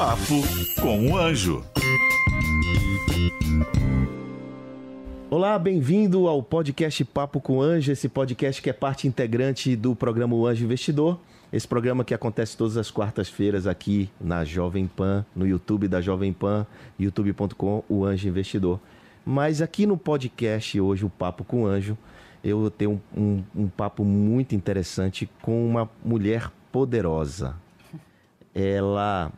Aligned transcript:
Papo 0.00 0.40
com 0.80 1.10
o 1.10 1.18
Anjo. 1.18 1.62
Olá, 5.28 5.58
bem-vindo 5.58 6.26
ao 6.26 6.42
podcast 6.42 7.04
Papo 7.04 7.38
com 7.38 7.58
o 7.58 7.62
Anjo, 7.62 7.92
esse 7.92 8.08
podcast 8.08 8.62
que 8.62 8.70
é 8.70 8.72
parte 8.72 9.06
integrante 9.06 9.76
do 9.76 9.94
programa 9.94 10.34
O 10.34 10.46
Anjo 10.46 10.64
Investidor. 10.64 11.20
Esse 11.52 11.68
programa 11.68 12.02
que 12.02 12.14
acontece 12.14 12.56
todas 12.56 12.78
as 12.78 12.90
quartas-feiras 12.90 13.66
aqui 13.66 14.08
na 14.18 14.42
Jovem 14.42 14.86
Pan, 14.86 15.22
no 15.36 15.46
YouTube 15.46 15.86
da 15.86 16.00
Jovem 16.00 16.32
Pan, 16.32 16.66
youtube.com, 16.98 17.84
o 17.86 18.02
Anjo 18.02 18.26
Investidor. 18.26 18.80
Mas 19.22 19.60
aqui 19.60 19.84
no 19.84 19.98
podcast 19.98 20.80
hoje, 20.80 21.04
o 21.04 21.10
Papo 21.10 21.44
com 21.44 21.64
o 21.64 21.66
Anjo, 21.66 21.98
eu 22.42 22.70
tenho 22.70 23.02
um, 23.14 23.20
um, 23.20 23.44
um 23.54 23.68
papo 23.68 24.02
muito 24.02 24.54
interessante 24.54 25.28
com 25.42 25.62
uma 25.68 25.90
mulher 26.02 26.50
poderosa. 26.72 27.54
Ela, 28.54 29.30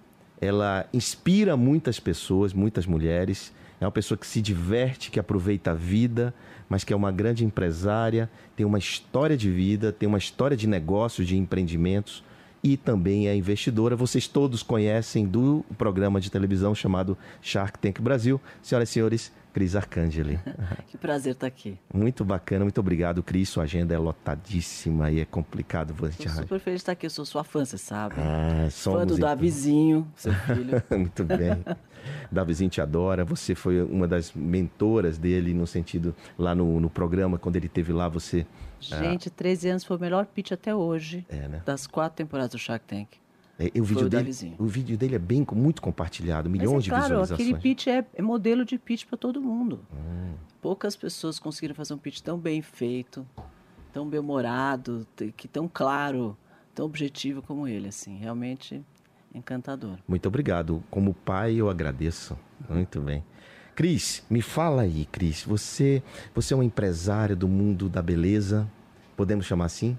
ela 0.43 0.85
inspira 0.93 1.57
muitas 1.57 2.01
pessoas, 2.01 2.53
muitas 2.53 2.85
mulheres. 2.85 3.53
É 3.81 3.85
uma 3.87 3.93
pessoa 3.93 4.19
que 4.19 4.27
se 4.27 4.43
diverte, 4.43 5.09
que 5.09 5.21
aproveita 5.21 5.71
a 5.71 5.75
vida, 5.75 6.35
mas 6.69 6.83
que 6.83 6.93
é 6.93 6.97
uma 6.97 7.13
grande 7.13 7.45
empresária, 7.45 8.29
tem 8.57 8.67
uma 8.67 8.79
história 8.79 9.37
de 9.37 9.49
vida, 9.49 9.93
tem 9.93 10.09
uma 10.09 10.19
história 10.19 10.57
de 10.57 10.67
negócios, 10.67 11.29
de 11.29 11.37
empreendimentos 11.37 12.25
e 12.63 12.77
também 12.77 13.29
é 13.29 13.37
investidora. 13.37 13.95
Vocês 13.95 14.27
todos 14.27 14.65
conhecem 14.65 15.27
do 15.27 15.65
programa 15.79 16.21
de 16.21 16.29
televisão 16.29 16.75
chamado 16.75 17.17
Shark 17.41 17.79
Tank 17.79 18.01
Brasil. 18.01 18.41
Senhoras 18.63 18.89
e 18.89 18.93
senhores, 18.93 19.33
Cris 19.53 19.77
Arcangeli. 19.77 20.39
que 20.89 20.97
prazer 20.97 21.35
estar 21.35 21.47
aqui. 21.47 21.79
Muito 21.93 22.25
bacana, 22.25 22.65
muito 22.65 22.79
obrigado, 22.79 23.23
Cris. 23.23 23.49
Sua 23.49 23.65
agenda 23.65 23.95
é 23.95 23.99
lotadíssima 23.99 25.11
e 25.11 25.21
é 25.21 25.25
complicado 25.25 25.95
você 25.95 26.23
Estou 26.23 26.43
super 26.43 26.61
feliz 26.61 26.79
de 26.79 26.83
estar 26.83 26.93
aqui. 26.93 27.07
Eu 27.07 27.11
sou 27.11 27.25
sua 27.25 27.45
fã, 27.45 27.65
você 27.65 27.79
sabe. 27.79 28.17
Ah, 28.19 28.69
somos 28.71 29.01
fã 29.01 29.07
do 29.07 29.15
então. 29.15 29.29
Davizinho, 29.29 30.07
seu 30.17 30.33
filho. 30.47 30.83
muito 30.91 31.25
bem. 31.25 31.63
Davizinho 32.31 32.71
te 32.71 32.81
adora. 32.81 33.25
Você 33.25 33.55
foi 33.55 33.83
uma 33.83 34.09
das 34.09 34.33
mentoras 34.33 35.19
dele 35.19 35.53
no 35.55 35.67
sentido 35.67 36.15
lá 36.39 36.55
no, 36.55 36.81
no 36.81 36.91
programa, 36.91 37.39
quando 37.39 37.57
ele 37.57 37.69
teve 37.69 37.93
lá, 37.93 38.09
você. 38.09 38.47
Gente, 38.81 39.29
ah, 39.29 39.33
13 39.37 39.69
anos 39.69 39.85
foi 39.85 39.97
o 39.97 40.01
melhor 40.01 40.27
pitch 40.27 40.53
até 40.53 40.75
hoje. 40.75 41.25
É, 41.29 41.47
né? 41.49 41.63
Das 41.65 41.87
quatro 41.87 42.17
temporadas 42.17 42.53
do 42.53 42.59
Shark 42.59 42.85
Tank. 42.87 43.22
É, 43.59 43.81
o, 43.81 43.85
vídeo 43.85 44.09
dele, 44.09 44.57
o 44.59 44.67
vídeo 44.67 44.97
dele 44.97 45.15
é 45.15 45.19
bem 45.19 45.47
muito 45.53 45.83
compartilhado, 45.83 46.49
milhões 46.49 46.73
Mas 46.73 46.81
é, 46.81 46.85
de 46.85 46.91
claro, 46.91 47.05
visualizações. 47.05 47.41
Aquele 47.41 47.61
pitch 47.61 47.87
é, 47.87 48.05
é 48.15 48.23
modelo 48.23 48.65
de 48.65 48.79
pitch 48.79 49.05
para 49.07 49.19
todo 49.19 49.41
mundo. 49.41 49.81
Hum. 49.93 50.35
Poucas 50.61 50.97
pessoas 50.97 51.39
conseguiram 51.39 51.75
fazer 51.75 51.95
um 51.95 51.99
pitch 51.99 52.21
tão 52.21 52.39
bem 52.39 52.63
feito, 52.63 53.27
tão 53.93 54.09
bem 54.09 54.21
humorado, 54.21 55.07
que 55.37 55.47
tão 55.47 55.69
claro, 55.73 56.37
tão 56.75 56.87
objetivo 56.87 57.43
como 57.43 57.69
ele, 57.69 57.89
assim, 57.89 58.17
realmente 58.17 58.83
encantador. 59.35 59.99
Muito 60.07 60.27
obrigado. 60.27 60.83
Como 60.91 61.15
pai, 61.15 61.55
eu 61.55 61.69
agradeço. 61.69 62.39
Muito 62.69 63.01
bem. 63.01 63.25
Cris, 63.75 64.25
me 64.29 64.43
fala 64.43 64.83
aí, 64.83 65.07
Cris. 65.07 65.45
Você, 65.45 66.03
você 66.35 66.55
é 66.55 66.57
um 66.57 66.63
empresário 66.63 67.35
do 67.35 67.49
mundo 67.49 67.89
da 67.89 68.03
beleza, 68.03 68.71
podemos 69.17 69.47
chamar 69.47 69.67
assim? 69.67 69.99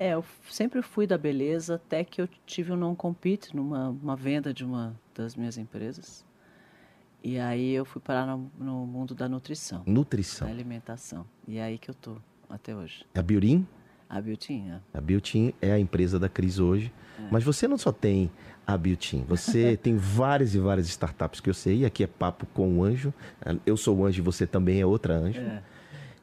É, 0.00 0.14
eu 0.14 0.24
sempre 0.48 0.80
fui 0.80 1.06
da 1.06 1.18
beleza 1.18 1.74
até 1.74 2.02
que 2.02 2.22
eu 2.22 2.28
tive 2.46 2.72
um 2.72 2.76
non-compete 2.76 3.54
numa 3.54 3.90
uma 3.90 4.16
venda 4.16 4.54
de 4.54 4.64
uma 4.64 4.98
das 5.14 5.36
minhas 5.36 5.58
empresas. 5.58 6.24
E 7.22 7.38
aí 7.38 7.74
eu 7.74 7.84
fui 7.84 8.00
parar 8.00 8.24
no, 8.26 8.50
no 8.58 8.86
mundo 8.86 9.14
da 9.14 9.28
nutrição. 9.28 9.82
Nutrição. 9.84 10.48
Da 10.48 10.54
alimentação. 10.54 11.26
E 11.46 11.58
é 11.58 11.64
aí 11.64 11.76
que 11.76 11.90
eu 11.90 11.94
tô 11.94 12.16
até 12.48 12.74
hoje. 12.74 13.04
A 13.14 13.20
Biorim? 13.20 13.66
A 14.08 14.22
Biotim, 14.22 14.70
é. 14.70 14.80
A 14.96 15.00
Biotim 15.02 15.52
é 15.60 15.72
a 15.72 15.78
empresa 15.78 16.18
da 16.18 16.30
Cris 16.30 16.58
hoje. 16.58 16.90
É. 17.18 17.28
Mas 17.30 17.44
você 17.44 17.68
não 17.68 17.76
só 17.76 17.92
tem 17.92 18.30
a 18.66 18.78
Biotim, 18.78 19.22
você 19.28 19.76
tem 19.82 19.98
várias 19.98 20.54
e 20.54 20.58
várias 20.58 20.88
startups 20.88 21.40
que 21.40 21.50
eu 21.50 21.54
sei. 21.54 21.84
Aqui 21.84 22.04
é 22.04 22.06
papo 22.06 22.46
com 22.54 22.78
o 22.78 22.82
anjo. 22.82 23.12
Eu 23.66 23.76
sou 23.76 23.98
o 23.98 24.06
anjo 24.06 24.22
e 24.22 24.24
você 24.24 24.46
também 24.46 24.80
é 24.80 24.86
outra 24.86 25.12
anjo. 25.12 25.42
É. 25.42 25.62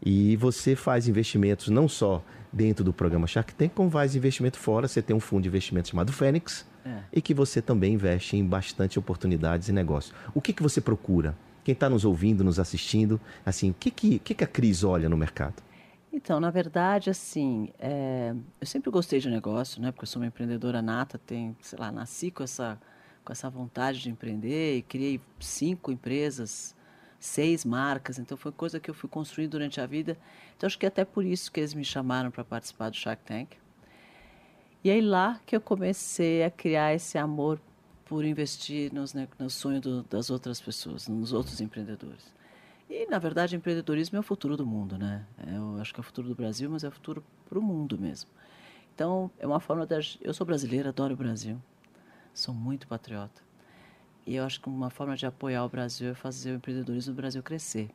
E 0.04 0.36
você 0.36 0.76
faz 0.76 1.08
investimentos 1.08 1.68
não 1.68 1.88
só 1.88 2.24
dentro 2.52 2.84
do 2.84 2.94
programa 2.94 3.28
Shark 3.28 3.53
Tank, 3.53 3.74
como 3.74 3.90
faz 3.90 4.16
investimento 4.16 4.58
fora. 4.58 4.88
Você 4.88 5.02
tem 5.02 5.16
um 5.16 5.19
fundo 5.19 5.44
de 5.44 5.50
investimento 5.50 5.90
chamado 5.90 6.12
Fênix 6.12 6.66
é. 6.85 7.00
e 7.13 7.22
que 7.22 7.34
você 7.34 7.62
também 7.62 7.94
investe 7.94 8.38
em 8.38 8.46
bastante 8.46 8.97
oportunidades 8.97 9.68
e 9.68 9.72
negócios. 9.72 10.13
O 10.34 10.41
que, 10.41 10.53
que 10.53 10.63
você 10.63 10.81
procura? 10.81 11.36
Quem 11.63 11.74
está 11.74 11.90
nos 11.90 12.06
ouvindo, 12.06 12.44
nos 12.44 12.59
assistindo, 12.59 13.19
assim, 13.46 13.72
o 13.72 13.74
que, 13.74 13.91
que, 13.91 14.19
que, 14.19 14.34
que 14.34 14.44
a 14.44 14.47
Cris 14.47 14.84
olha 14.84 15.09
no 15.09 15.18
mercado? 15.18 15.62
Então, 16.13 16.40
na 16.40 16.50
verdade, 16.50 17.09
assim, 17.09 17.69
é, 17.78 18.34
eu 18.59 18.66
sempre 18.66 18.90
gostei 18.90 19.19
de 19.19 19.30
negócio, 19.30 19.81
né? 19.81 19.91
Porque 19.91 20.06
eu 20.06 20.07
sou 20.07 20.22
uma 20.22 20.28
empreendedora 20.28 20.81
nata, 20.81 21.19
tem, 21.19 21.56
sei 21.62 21.78
lá, 21.78 21.91
nasci 21.91 22.31
com 22.31 22.44
essa, 22.44 22.80
com 23.24 23.31
essa 23.31 23.50
vontade 23.50 24.00
de 24.00 24.09
empreender 24.09 24.78
e 24.78 24.81
criei 24.81 25.22
cinco 25.40 25.91
empresas 25.91 26.74
seis 27.20 27.66
marcas, 27.66 28.20
então 28.20 28.38
foi 28.38 28.52
coisa 28.52 28.80
que 28.80 28.90
eu 28.90 28.94
fui 28.94 29.10
construindo 29.10 29.52
durante 29.52 29.82
a 29.82 29.86
vida. 29.86 30.18
Então 30.56 30.68
acho 30.68 30.78
que 30.78 30.86
é 30.86 30.90
até 30.90 31.04
por 31.04 31.26
isso 31.26 31.52
que 31.52 31.60
eles 31.60 31.74
me 31.74 31.84
chamaram 31.84 32.32
para 32.32 32.44
participar 32.44 32.90
do 32.90 32.96
Shark 32.96 33.24
Tank. 33.24 33.58
E 34.84 34.90
aí 34.92 35.02
lá 35.02 35.40
que 35.46 35.56
eu 35.56 35.62
comecei 35.62 36.44
a 36.44 36.52
criar 36.52 36.94
esse 36.94 37.18
amor 37.18 37.60
por 38.06 38.24
investir 38.24 38.94
nos, 38.94 39.14
né, 39.14 39.28
no 39.38 39.50
sonho 39.50 39.82
do, 39.82 40.04
das 40.04 40.30
outras 40.30 40.62
pessoas, 40.62 41.08
nos 41.08 41.34
outros 41.34 41.60
empreendedores. 41.60 42.34
E, 42.90 43.06
na 43.08 43.20
verdade, 43.20 43.56
empreendedorismo 43.56 44.16
é 44.16 44.20
o 44.22 44.24
futuro 44.24 44.56
do 44.56 44.66
mundo, 44.66 44.98
né? 44.98 45.26
É, 45.46 45.58
eu 45.58 45.78
acho 45.82 45.94
que 45.94 46.00
é 46.00 46.02
o 46.02 46.04
futuro 46.04 46.30
do 46.30 46.36
Brasil, 46.36 46.70
mas 46.70 46.86
é 46.86 46.88
o 46.88 46.92
futuro 46.92 47.22
para 47.50 47.60
o 47.60 47.62
mundo 47.62 47.98
mesmo. 48.00 48.30
Então, 48.96 49.30
é 49.38 49.46
uma 49.46 49.60
forma 49.60 49.86
de... 49.86 50.18
Eu 50.22 50.34
sou 50.34 50.48
brasileira, 50.48 50.90
adoro 50.90 51.14
o 51.14 51.18
Brasil. 51.18 51.62
Sou 52.34 52.54
muito 52.54 52.88
patriota. 52.88 53.47
E 54.28 54.36
eu 54.36 54.44
acho 54.44 54.60
que 54.60 54.68
uma 54.68 54.90
forma 54.90 55.16
de 55.16 55.26
apoiar 55.26 55.64
o 55.64 55.70
Brasil 55.70 56.10
é 56.10 56.14
fazer 56.14 56.52
o 56.52 56.56
empreendedorismo 56.56 57.14
do 57.14 57.16
Brasil 57.16 57.42
crescer. 57.42 57.90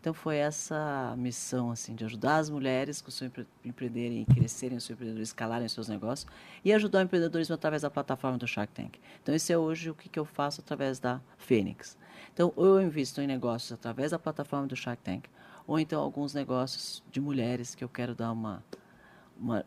Então 0.00 0.12
foi 0.12 0.36
essa 0.36 1.14
missão 1.16 1.70
assim 1.70 1.94
de 1.94 2.04
ajudar 2.04 2.38
as 2.38 2.50
mulheres 2.50 3.00
com 3.00 3.08
o 3.08 3.12
seu 3.12 3.28
empre 3.28 3.46
empreenderem, 3.64 4.24
crescerem 4.24 4.76
o 4.76 4.80
seu 4.80 4.94
empreendedorismo, 4.94 5.30
escalarem 5.30 5.66
os 5.66 5.72
seus 5.72 5.86
negócios 5.86 6.30
e 6.64 6.72
ajudar 6.72 6.98
o 6.98 7.02
empreendedorismo 7.02 7.54
através 7.54 7.82
da 7.82 7.90
plataforma 7.90 8.36
do 8.36 8.46
Shark 8.46 8.72
Tank. 8.72 8.96
Então 9.22 9.32
esse 9.32 9.52
é 9.52 9.58
hoje 9.58 9.88
o 9.88 9.94
que, 9.94 10.08
que 10.08 10.18
eu 10.18 10.24
faço 10.24 10.60
através 10.60 10.98
da 10.98 11.20
Fênix. 11.36 11.96
Então 12.34 12.52
eu 12.56 12.82
invisto 12.82 13.20
em 13.20 13.26
negócios 13.28 13.70
através 13.70 14.10
da 14.10 14.18
plataforma 14.18 14.66
do 14.66 14.74
Shark 14.74 15.00
Tank 15.02 15.28
ou 15.64 15.78
então 15.78 16.02
alguns 16.02 16.34
negócios 16.34 17.04
de 17.12 17.20
mulheres 17.20 17.76
que 17.76 17.84
eu 17.84 17.88
quero 17.88 18.14
dar 18.16 18.32
uma, 18.32 18.64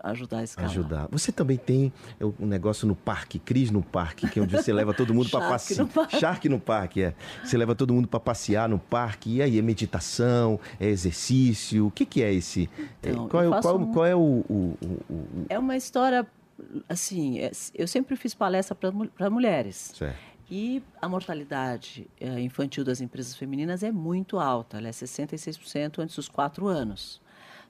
ajudar 0.04 0.40
a 0.40 0.44
escalar. 0.44 0.70
Ajudar. 0.70 1.08
Você 1.12 1.32
também 1.32 1.58
tem 1.58 1.94
um 2.40 2.46
negócio 2.46 2.88
no 2.88 2.96
parque, 2.96 3.40
Cris 3.40 3.72
no 3.72 3.82
parque, 3.82 4.28
que 4.30 4.40
é 4.40 4.42
onde 4.42 4.56
você 4.56 4.74
leva 4.74 4.94
todo 4.94 5.14
mundo 5.14 5.30
para 5.30 5.48
passear. 5.48 5.88
Shark 6.20 6.48
no 6.50 6.60
parque, 6.60 7.04
é. 7.04 7.14
Você 7.44 7.58
leva 7.58 7.76
todo 7.76 7.94
mundo 7.94 8.08
para 8.08 8.20
passear 8.20 8.68
no 8.68 8.80
parque. 8.80 9.38
E 9.38 9.42
aí, 9.42 9.58
é 9.58 9.62
meditação, 9.62 10.60
é 10.80 10.88
exercício? 10.88 11.88
O 11.88 11.92
que, 11.92 12.06
que 12.06 12.22
é 12.22 12.34
esse? 12.34 12.70
Então, 13.02 13.28
qual, 13.28 13.44
é, 13.44 13.62
qual, 13.62 13.80
um... 13.80 13.92
qual 13.92 14.06
é 14.06 14.16
o, 14.16 14.44
o, 14.50 14.78
o, 15.10 15.46
É 15.50 15.58
uma 15.58 15.78
história, 15.78 16.26
assim, 16.90 17.40
é, 17.40 17.52
eu 17.74 17.88
sempre 17.88 18.16
fiz 18.16 18.34
palestra 18.34 18.76
para 18.76 19.30
mulheres. 19.30 19.94
Certo. 19.96 20.32
E 20.54 20.84
a 21.02 21.08
mortalidade 21.08 22.10
é, 22.20 22.42
infantil 22.42 22.84
das 22.84 23.00
empresas 23.00 23.34
femininas 23.38 23.84
é 23.84 23.92
muito 23.92 24.38
alta, 24.38 24.80
ela 24.80 24.90
é 24.90 24.92
66% 24.92 26.00
antes 26.00 26.18
dos 26.18 26.28
4 26.28 26.68
anos. 26.68 27.21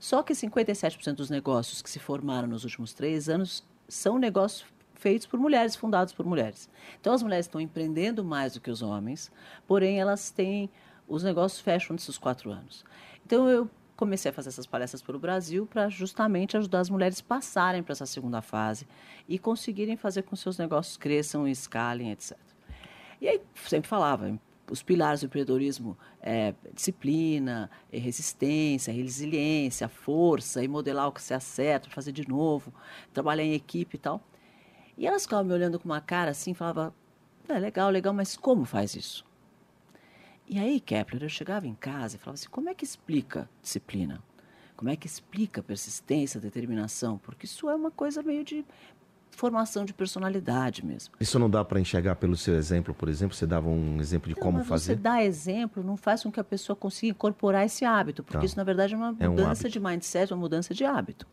Só 0.01 0.23
que 0.23 0.33
57% 0.33 1.13
dos 1.13 1.29
negócios 1.29 1.79
que 1.79 1.89
se 1.89 1.99
formaram 1.99 2.47
nos 2.47 2.63
últimos 2.63 2.91
três 2.91 3.29
anos 3.29 3.63
são 3.87 4.17
negócios 4.17 4.65
feitos 4.95 5.27
por 5.27 5.39
mulheres, 5.39 5.75
fundados 5.75 6.11
por 6.11 6.25
mulheres. 6.25 6.67
Então 6.99 7.13
as 7.13 7.21
mulheres 7.21 7.45
estão 7.45 7.61
empreendendo 7.61 8.23
mais 8.23 8.53
do 8.53 8.59
que 8.59 8.71
os 8.71 8.81
homens, 8.81 9.31
porém 9.67 9.99
elas 9.99 10.31
têm 10.31 10.71
os 11.07 11.21
negócios 11.21 11.61
fecham 11.61 11.93
nesses 11.93 12.17
quatro 12.17 12.49
anos. 12.49 12.83
Então 13.23 13.47
eu 13.47 13.69
comecei 13.95 14.31
a 14.31 14.33
fazer 14.33 14.49
essas 14.49 14.65
palestras 14.65 15.03
pelo 15.03 15.19
Brasil 15.19 15.67
para 15.67 15.87
justamente 15.87 16.57
ajudar 16.57 16.79
as 16.79 16.89
mulheres 16.89 17.21
passarem 17.21 17.83
para 17.83 17.91
essa 17.91 18.07
segunda 18.07 18.41
fase 18.41 18.87
e 19.29 19.37
conseguirem 19.37 19.95
fazer 19.95 20.23
com 20.23 20.35
que 20.35 20.41
seus 20.41 20.57
negócios 20.57 20.97
cresçam, 20.97 21.47
escalem, 21.47 22.11
etc. 22.11 22.35
E 23.21 23.27
aí 23.27 23.39
sempre 23.67 23.87
falava, 23.87 24.35
os 24.71 24.81
pilares 24.81 25.19
do 25.19 25.25
empreendedorismo 25.25 25.97
é 26.21 26.55
disciplina, 26.73 27.69
é 27.91 27.97
resistência, 27.97 28.93
resiliência, 28.93 29.89
força, 29.89 30.63
e 30.63 30.67
modelar 30.67 31.09
o 31.09 31.11
que 31.11 31.21
se 31.21 31.33
acerta, 31.33 31.89
fazer 31.89 32.13
de 32.13 32.25
novo, 32.25 32.73
trabalhar 33.13 33.43
em 33.43 33.53
equipe 33.53 33.97
e 33.97 33.99
tal. 33.99 34.21
E 34.97 35.05
elas 35.05 35.23
ficavam 35.23 35.43
me 35.43 35.53
olhando 35.53 35.77
com 35.77 35.89
uma 35.89 35.99
cara 35.99 36.31
assim, 36.31 36.53
falava, 36.53 36.95
é 37.49 37.59
legal, 37.59 37.89
legal, 37.89 38.13
mas 38.13 38.37
como 38.37 38.63
faz 38.63 38.95
isso? 38.95 39.25
E 40.47 40.57
aí, 40.57 40.79
Kepler, 40.79 41.23
eu 41.23 41.29
chegava 41.29 41.67
em 41.67 41.75
casa 41.75 42.15
e 42.15 42.19
falava 42.19 42.35
assim, 42.35 42.49
como 42.49 42.69
é 42.69 42.73
que 42.73 42.85
explica 42.85 43.49
disciplina? 43.61 44.23
Como 44.77 44.89
é 44.89 44.95
que 44.95 45.05
explica 45.05 45.61
persistência, 45.61 46.39
determinação? 46.39 47.17
Porque 47.17 47.45
isso 47.45 47.69
é 47.69 47.75
uma 47.75 47.91
coisa 47.91 48.23
meio 48.23 48.45
de 48.45 48.65
formação 49.31 49.83
de 49.85 49.93
personalidade 49.93 50.85
mesmo. 50.85 51.13
Isso 51.19 51.39
não 51.39 51.49
dá 51.49 51.63
para 51.65 51.79
enxergar 51.79 52.15
pelo 52.15 52.35
seu 52.37 52.55
exemplo, 52.55 52.93
por 52.93 53.09
exemplo? 53.09 53.35
Você 53.35 53.45
dava 53.47 53.67
um 53.69 53.99
exemplo 53.99 54.29
de 54.29 54.35
Não, 54.35 54.43
como 54.43 54.63
fazer? 54.63 54.93
Você 54.93 54.95
dá 54.95 55.23
exemplo, 55.23 55.83
não 55.83 55.97
faz 55.97 56.21
com 56.23 56.31
que 56.31 56.39
a 56.39 56.43
pessoa 56.43 56.75
consiga 56.75 57.11
incorporar 57.11 57.65
esse 57.65 57.83
hábito, 57.85 58.23
porque 58.23 58.37
Tá. 58.39 58.45
isso, 58.45 58.57
na 58.57 58.63
verdade, 58.63 58.93
é 58.93 58.97
uma 58.97 59.15
É 59.19 59.27
um 59.27 59.31
mudança 59.31 59.67
de 59.69 59.79
mindset, 59.79 60.31
uma 60.33 60.39
mudança 60.39 60.73
de 60.73 60.83
hábito. 60.83 61.25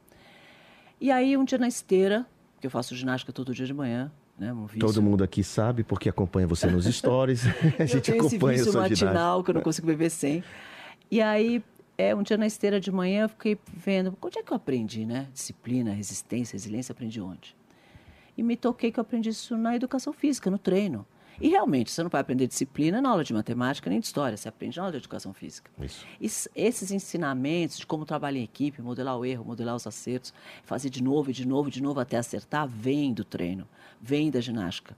E 1.01 1.11
aí, 1.11 1.37
um 1.37 1.45
dia 1.45 1.59
na 1.59 1.69
esteira, 1.69 2.27
que 2.61 2.67
eu 2.67 2.71
faço 2.71 2.95
ginástica 2.97 3.33
todo 3.33 3.55
dia 3.55 3.67
de 3.67 3.75
manhã, 3.75 4.11
né? 4.39 4.53
Um. 4.53 4.67
Todo 4.79 5.03
mundo 5.03 5.23
aqui 5.23 5.45
sabe, 5.45 5.85
porque 5.85 6.09
acompanha 6.09 6.47
você 6.47 6.67
nos 6.69 6.85
stories. 6.95 7.47
a 7.79 7.83
eu 7.83 7.87
gente 7.87 8.11
tenho 8.13 8.25
esse 8.27 8.37
acompanha 8.37 8.55
a 8.55 8.57
vício 8.59 8.73
sua 8.73 8.83
ginástica. 8.85 9.07
matinal 9.07 9.45
que 9.45 9.51
eu 9.51 9.55
não 9.55 9.61
consigo 9.63 9.87
beber 9.87 10.11
sem. 10.11 10.43
E 11.11 11.21
aí, 11.23 11.63
é, 11.97 12.15
um 12.15 12.23
dia 12.23 12.37
na 12.37 12.47
esteira 12.47 12.81
de 12.81 12.91
manhã, 12.93 13.23
eu 13.25 13.29
fiquei 13.29 13.59
vendo, 13.73 14.17
onde 14.23 14.39
é 14.39 14.43
que 14.43 14.53
eu 14.53 14.57
aprendi, 14.57 15.05
né? 15.05 15.27
Disciplina, 15.33 15.93
resistência, 15.93 16.55
resiliência, 16.55 16.93
aprendi 16.93 17.21
onde? 17.21 17.57
E 18.39 18.43
me 18.43 18.57
toquei 18.57 18.91
que 18.93 18.99
eu 18.99 19.03
aprendi 19.03 19.29
isso 19.31 19.57
na 19.57 19.75
educação 19.77 20.13
física, 20.13 20.51
no 20.51 20.57
treino. 20.59 21.05
E 21.41 21.49
realmente, 21.49 21.91
você 21.91 22.03
não 22.03 22.11
vai 22.11 22.21
aprender 22.21 22.47
disciplina 22.49 23.01
na 23.01 23.11
aula 23.11 23.23
de 23.23 23.33
matemática 23.33 23.89
nem 23.91 24.01
de 24.01 24.07
história, 24.07 24.37
você 24.37 24.49
aprende 24.49 24.77
na 24.77 24.85
aula 24.85 24.93
de 24.93 24.99
educação 24.99 25.33
física. 25.33 25.71
Isso. 25.81 26.05
Es- 26.21 26.49
Esses 26.55 26.91
ensinamentos 26.91 27.79
de 27.79 27.87
como 27.87 28.05
trabalhar 28.05 28.41
em 28.41 28.45
equipe, 28.45 28.81
modelar 28.83 29.17
o 29.17 29.25
erro, 29.25 29.45
modelar 29.45 29.77
os 29.77 29.87
acertos, 29.87 30.33
fazer 30.65 30.91
de 30.91 31.03
novo, 31.03 31.31
e 31.31 31.33
de 31.33 31.47
novo, 31.47 31.69
e 31.69 31.73
de 31.73 31.83
novo 31.83 32.01
até 32.01 32.17
acertar, 32.17 32.67
vem 32.67 33.13
do 33.13 33.25
treino, 33.25 33.69
vem 34.01 34.31
da 34.31 34.41
ginástica. 34.41 34.97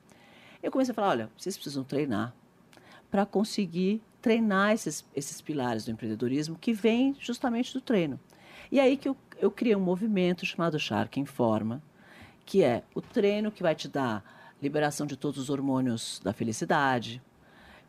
Eu 0.63 0.71
comecei 0.71 0.93
a 0.93 0.95
falar, 0.95 1.09
olha, 1.09 1.31
vocês 1.37 1.57
precisam 1.57 1.85
treinar 1.85 2.35
para 3.11 3.27
conseguir 3.27 4.01
treinar 4.23 4.73
esses, 4.73 5.05
esses 5.17 5.41
pilares 5.41 5.85
do 5.85 5.91
empreendedorismo 5.91 6.57
que 6.59 6.73
vêm 6.73 7.17
justamente 7.19 7.73
do 7.73 7.81
treino. 7.81 8.19
E 8.71 8.79
aí 8.79 8.97
que 8.97 9.09
eu, 9.09 9.17
eu 9.39 9.51
criei 9.51 9.75
um 9.77 9.81
movimento 9.81 10.45
chamado 10.47 10.79
Shark 10.79 11.19
em 11.19 11.25
Forma, 11.27 11.83
que 12.51 12.65
é 12.65 12.83
o 12.97 13.01
treino 13.01 13.53
que 13.53 13.63
vai 13.63 13.77
te 13.77 13.87
dar 13.87 14.25
liberação 14.61 15.07
de 15.07 15.17
todos 15.17 15.39
os 15.39 15.51
hormônios 15.51 16.21
da 16.25 16.33
felicidade, 16.33 17.23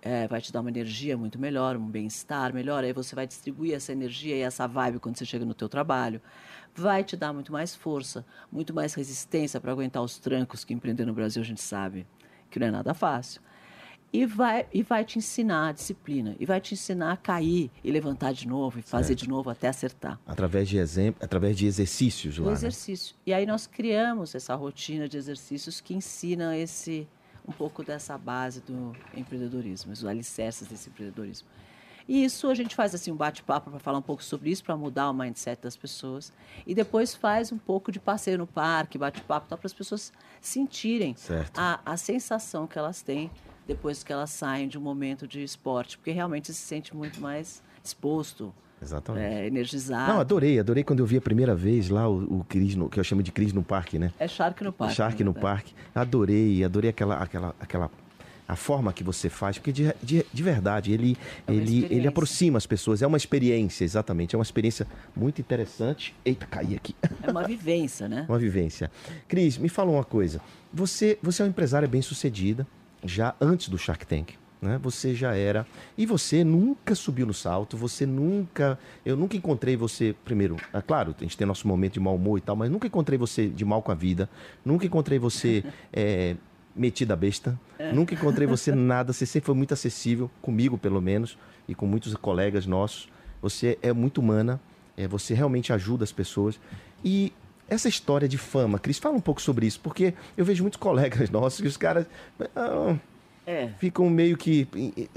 é, 0.03 0.27
vai 0.27 0.39
te 0.39 0.53
dar 0.53 0.59
uma 0.59 0.69
energia 0.69 1.17
muito 1.17 1.39
melhor, 1.39 1.75
um 1.75 1.87
bem-estar 1.87 2.53
melhor, 2.53 2.83
aí 2.83 2.93
você 2.93 3.15
vai 3.15 3.25
distribuir 3.25 3.73
essa 3.73 3.91
energia 3.91 4.35
e 4.35 4.41
essa 4.41 4.67
vibe 4.67 4.99
quando 4.99 5.17
você 5.17 5.25
chega 5.25 5.43
no 5.43 5.55
teu 5.55 5.67
trabalho, 5.67 6.21
vai 6.75 7.03
te 7.03 7.17
dar 7.17 7.33
muito 7.33 7.51
mais 7.51 7.75
força, 7.75 8.23
muito 8.51 8.71
mais 8.71 8.93
resistência 8.93 9.59
para 9.59 9.71
aguentar 9.71 10.03
os 10.03 10.19
trancos 10.19 10.63
que 10.63 10.75
empreender 10.75 11.05
no 11.05 11.13
Brasil 11.13 11.41
a 11.41 11.45
gente 11.45 11.61
sabe 11.61 12.05
que 12.51 12.59
não 12.59 12.67
é 12.67 12.71
nada 12.71 12.93
fácil. 12.93 13.41
E 14.13 14.25
vai, 14.25 14.67
e 14.73 14.83
vai 14.83 15.05
te 15.05 15.17
ensinar 15.17 15.69
a 15.69 15.71
disciplina, 15.71 16.35
e 16.37 16.45
vai 16.45 16.59
te 16.59 16.73
ensinar 16.73 17.13
a 17.13 17.17
cair 17.17 17.71
e 17.81 17.89
levantar 17.89 18.33
de 18.33 18.45
novo, 18.45 18.79
e 18.79 18.81
fazer 18.81 19.15
de 19.15 19.29
novo 19.29 19.49
até 19.49 19.69
acertar. 19.69 20.19
Através 20.27 20.67
de 20.67 20.77
exemplo, 20.77 21.23
através 21.23 21.57
de 21.57 21.65
exercícios 21.65 22.37
lá. 22.37 22.47
né? 22.47 22.53
exercício. 22.53 23.15
E 23.25 23.33
aí 23.33 23.45
nós 23.45 23.65
criamos 23.67 24.35
essa 24.35 24.53
rotina 24.53 25.07
de 25.07 25.15
exercícios 25.17 25.79
que 25.79 25.93
ensina 25.93 26.57
esse 26.57 27.07
um 27.47 27.51
pouco 27.51 27.83
dessa 27.83 28.17
base 28.17 28.61
do 28.61 28.95
empreendedorismo, 29.15 29.91
os 29.91 30.05
alicerces 30.05 30.67
desse 30.67 30.89
empreendedorismo. 30.89 31.47
E 32.07 32.23
isso 32.25 32.49
a 32.49 32.55
gente 32.55 32.75
faz 32.75 32.93
assim 32.93 33.11
um 33.11 33.15
bate-papo 33.15 33.69
para 33.69 33.79
falar 33.79 33.99
um 33.99 34.01
pouco 34.01 34.23
sobre 34.23 34.49
isso, 34.49 34.63
para 34.63 34.75
mudar 34.75 35.09
o 35.09 35.13
mindset 35.13 35.61
das 35.61 35.77
pessoas. 35.77 36.33
E 36.65 36.75
depois 36.75 37.15
faz 37.15 37.51
um 37.51 37.57
pouco 37.57 37.91
de 37.91 37.99
passeio 37.99 38.37
no 38.39 38.47
parque, 38.47 38.97
bate-papo, 38.97 39.47
para 39.47 39.59
as 39.63 39.73
pessoas 39.73 40.11
sentirem 40.41 41.15
Certo. 41.15 41.57
a, 41.57 41.79
a 41.85 41.95
sensação 41.97 42.67
que 42.67 42.77
elas 42.77 43.01
têm 43.01 43.31
depois 43.73 44.03
que 44.03 44.11
elas 44.11 44.29
saem 44.29 44.67
de 44.67 44.77
um 44.77 44.81
momento 44.81 45.27
de 45.27 45.41
esporte, 45.43 45.97
porque 45.97 46.11
realmente 46.11 46.47
se 46.53 46.59
sente 46.61 46.95
muito 46.95 47.21
mais 47.21 47.63
disposto, 47.81 48.53
Exatamente. 48.81 49.23
é, 49.25 49.47
energizado. 49.47 50.11
Não, 50.11 50.19
adorei, 50.19 50.59
adorei 50.59 50.83
quando 50.83 50.99
eu 50.99 51.05
vi 51.05 51.17
a 51.17 51.21
primeira 51.21 51.55
vez 51.55 51.89
lá 51.89 52.07
o, 52.09 52.39
o 52.39 52.45
Cris, 52.47 52.75
no- 52.75 52.89
que 52.89 52.99
eu 52.99 53.03
chamo 53.03 53.23
de 53.23 53.31
Cris 53.31 53.53
no 53.53 53.63
Parque, 53.63 53.97
né? 53.97 54.11
É 54.19 54.27
Shark 54.27 54.61
no 54.63 54.73
parque. 54.73 54.95
Shark 54.95 55.23
no 55.23 55.31
verdade. 55.31 55.55
Parque. 55.55 55.73
Adorei, 55.95 56.63
adorei 56.63 56.89
aquela, 56.89 57.15
aquela, 57.15 57.55
aquela 57.59 57.89
a 58.47 58.55
forma 58.57 58.91
que 58.91 59.01
você 59.01 59.29
faz, 59.29 59.57
porque 59.57 59.71
de, 59.71 59.95
de, 60.03 60.25
de 60.33 60.43
verdade 60.43 60.91
ele, 60.91 61.17
É 61.47 61.53
ele, 61.53 61.87
ele 61.89 62.07
aproxima 62.07 62.57
as 62.57 62.65
pessoas. 62.65 63.01
É 63.01 63.07
uma 63.07 63.15
experiência, 63.15 63.85
exatamente. 63.85 64.35
É 64.35 64.37
uma 64.37 64.43
experiência 64.43 64.85
muito 65.15 65.39
interessante. 65.39 66.13
Eita, 66.25 66.45
caí 66.45 66.75
aqui. 66.75 66.93
É 67.23 67.31
uma 67.31 67.43
vivência, 67.47 68.09
né? 68.09 68.25
uma 68.29 68.37
vivência. 68.37 68.91
Cris, 69.29 69.57
me 69.57 69.69
fala 69.69 69.89
uma 69.91 70.03
coisa. 70.03 70.41
Você, 70.73 71.17
você 71.23 71.41
é 71.41 71.45
uma 71.45 71.49
empresária 71.49 71.87
bem 71.87 72.01
sucedida, 72.01 72.67
já 73.03 73.35
antes 73.39 73.69
do 73.69 73.77
Shark 73.77 74.05
Tank. 74.05 74.33
Né? 74.61 74.79
Você 74.83 75.15
já 75.15 75.35
era. 75.35 75.65
E 75.97 76.05
você 76.05 76.43
nunca 76.43 76.93
subiu 76.93 77.25
no 77.25 77.33
salto, 77.33 77.75
você 77.75 78.05
nunca. 78.05 78.77
Eu 79.03 79.17
nunca 79.17 79.35
encontrei 79.35 79.75
você. 79.75 80.15
Primeiro, 80.23 80.57
é 80.71 80.81
claro, 80.81 81.15
a 81.17 81.23
gente 81.23 81.35
tem 81.35 81.47
nosso 81.47 81.67
momento 81.67 81.93
de 81.93 81.99
mau 81.99 82.15
humor 82.15 82.37
e 82.37 82.41
tal, 82.41 82.55
mas 82.55 82.69
nunca 82.69 82.85
encontrei 82.85 83.17
você 83.17 83.47
de 83.47 83.65
mal 83.65 83.81
com 83.81 83.91
a 83.91 83.95
vida. 83.95 84.29
Nunca 84.63 84.85
encontrei 84.85 85.17
você 85.17 85.63
é, 85.91 86.35
metida 86.75 87.15
besta. 87.15 87.59
Nunca 87.91 88.13
encontrei 88.13 88.47
você 88.47 88.71
nada. 88.71 89.11
Você 89.11 89.25
sempre 89.25 89.47
foi 89.47 89.55
muito 89.55 89.73
acessível, 89.73 90.29
comigo 90.41 90.77
pelo 90.77 91.01
menos, 91.01 91.37
e 91.67 91.73
com 91.73 91.87
muitos 91.87 92.13
colegas 92.15 92.67
nossos. 92.67 93.09
Você 93.41 93.79
é 93.81 93.91
muito 93.91 94.21
humana, 94.21 94.61
é, 94.95 95.07
você 95.07 95.33
realmente 95.33 95.73
ajuda 95.73 96.03
as 96.03 96.11
pessoas. 96.11 96.59
E 97.03 97.33
essa 97.73 97.87
história 97.89 98.27
de 98.27 98.37
fama, 98.37 98.77
Cris, 98.77 98.99
fala 98.99 99.15
um 99.15 99.21
pouco 99.21 99.41
sobre 99.41 99.65
isso, 99.65 99.79
porque 99.79 100.13
eu 100.35 100.43
vejo 100.45 100.63
muitos 100.63 100.77
colegas 100.79 101.29
nossos 101.29 101.61
que 101.61 101.67
os 101.67 101.77
caras 101.77 102.05
ah, 102.55 102.95
É. 103.47 103.69
ficam 103.79 104.09
meio 104.09 104.37
que, 104.37 104.67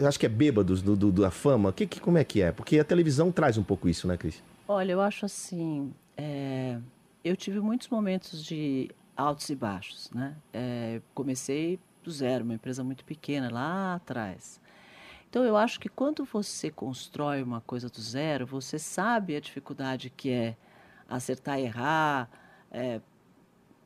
acho 0.07 0.19
que 0.19 0.27
é 0.27 0.29
bêbados 0.29 0.81
do, 0.81 0.97
do- 0.97 1.13
da 1.13 1.31
fama. 1.31 1.73
Que, 1.73 1.87
que, 1.87 2.01
como 2.01 2.17
é 2.17 2.25
que 2.25 2.41
é? 2.41 2.53
Porque 2.53 2.79
a 2.79 2.85
televisão 2.85 3.31
traz 3.33 3.59
um 3.59 3.63
pouco 3.63 3.89
isso, 3.89 4.07
né, 4.07 4.17
Cris? 4.17 4.43
Olha, 4.69 4.93
eu 4.93 5.01
acho 5.01 5.27
assim, 5.27 5.93
é, 6.17 6.79
eu 7.25 7.37
tive 7.37 7.61
muitos 7.61 7.89
momentos 7.89 8.43
de 8.45 8.91
altos 9.17 9.49
e 9.51 9.55
baixos, 9.55 10.11
né? 10.13 10.35
É, 10.53 11.01
comecei 11.15 11.79
do 12.03 12.11
zero, 12.11 12.45
uma 12.45 12.55
empresa 12.55 12.83
muito 12.85 13.05
pequena 13.05 13.51
lá 13.51 13.95
atrás. 13.95 14.61
Então 15.29 15.45
eu 15.45 15.57
acho 15.57 15.81
que 15.81 15.89
quando 15.89 16.25
você 16.25 16.71
constrói 16.71 17.43
uma 17.43 17.61
coisa 17.61 17.89
do 17.89 18.01
zero, 18.01 18.47
você 18.47 18.79
sabe 18.79 19.35
a 19.35 19.41
dificuldade 19.41 20.09
que 20.09 20.31
é 20.31 20.57
acertar, 21.09 21.59
errar, 21.59 22.29
é, 22.75 23.01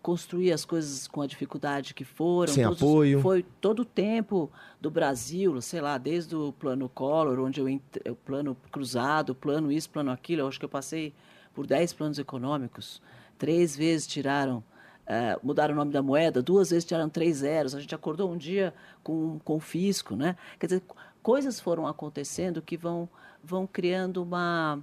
construir 0.01 0.53
as 0.53 0.65
coisas 0.65 1.07
com 1.07 1.21
a 1.21 1.27
dificuldade 1.27 1.93
que 1.93 2.05
foram. 2.05 2.53
Sem 2.53 2.65
todos 2.65 2.79
os- 2.81 2.83
apoio. 2.89 3.21
Foi 3.21 3.43
todo 3.61 3.81
o 3.81 3.85
tempo 3.85 4.51
do 4.81 4.91
Brasil, 4.91 5.61
sei 5.61 5.81
lá, 5.81 5.99
desde 5.99 6.35
o 6.35 6.53
plano 6.53 6.89
Collor, 6.89 7.39
onde 7.41 7.61
eu 7.61 7.67
o 8.11 8.17
plano 8.17 8.57
cruzado, 8.73 9.35
plano 9.35 9.71
isso, 9.71 9.91
plano 9.91 10.11
aquilo. 10.11 10.43
Eu 10.43 10.49
acho 10.49 10.59
que 10.59 10.65
eu 10.65 10.69
passei 10.69 11.13
por 11.55 11.67
10 11.67 11.93
planos 11.93 12.19
econômicos. 12.19 13.03
Três 13.37 13.77
vezes 13.77 14.07
tiraram, 14.07 14.63
eh, 15.07 15.39
mudaram 15.43 15.75
o 15.75 15.77
nome 15.77 15.93
da 15.93 16.03
moeda, 16.03 16.41
duas 16.43 16.71
vezes 16.71 16.85
tiraram 16.85 17.09
três 17.11 17.39
zeros. 17.39 17.75
A 17.75 17.81
gente 17.81 17.95
acordou 17.95 18.33
um 18.33 18.37
dia 18.37 18.73
com, 19.03 19.39
com 19.45 19.57
o 19.57 19.61
fisco, 19.61 20.17
né? 20.17 20.37
Quer 20.59 20.67
dizer, 20.67 20.83
coisas 21.23 21.61
foram 21.61 21.87
acontecendo 21.87 22.63
que 22.63 22.77
vão, 22.77 23.09
vão 23.45 23.67
criando 23.67 24.23
uma, 24.23 24.81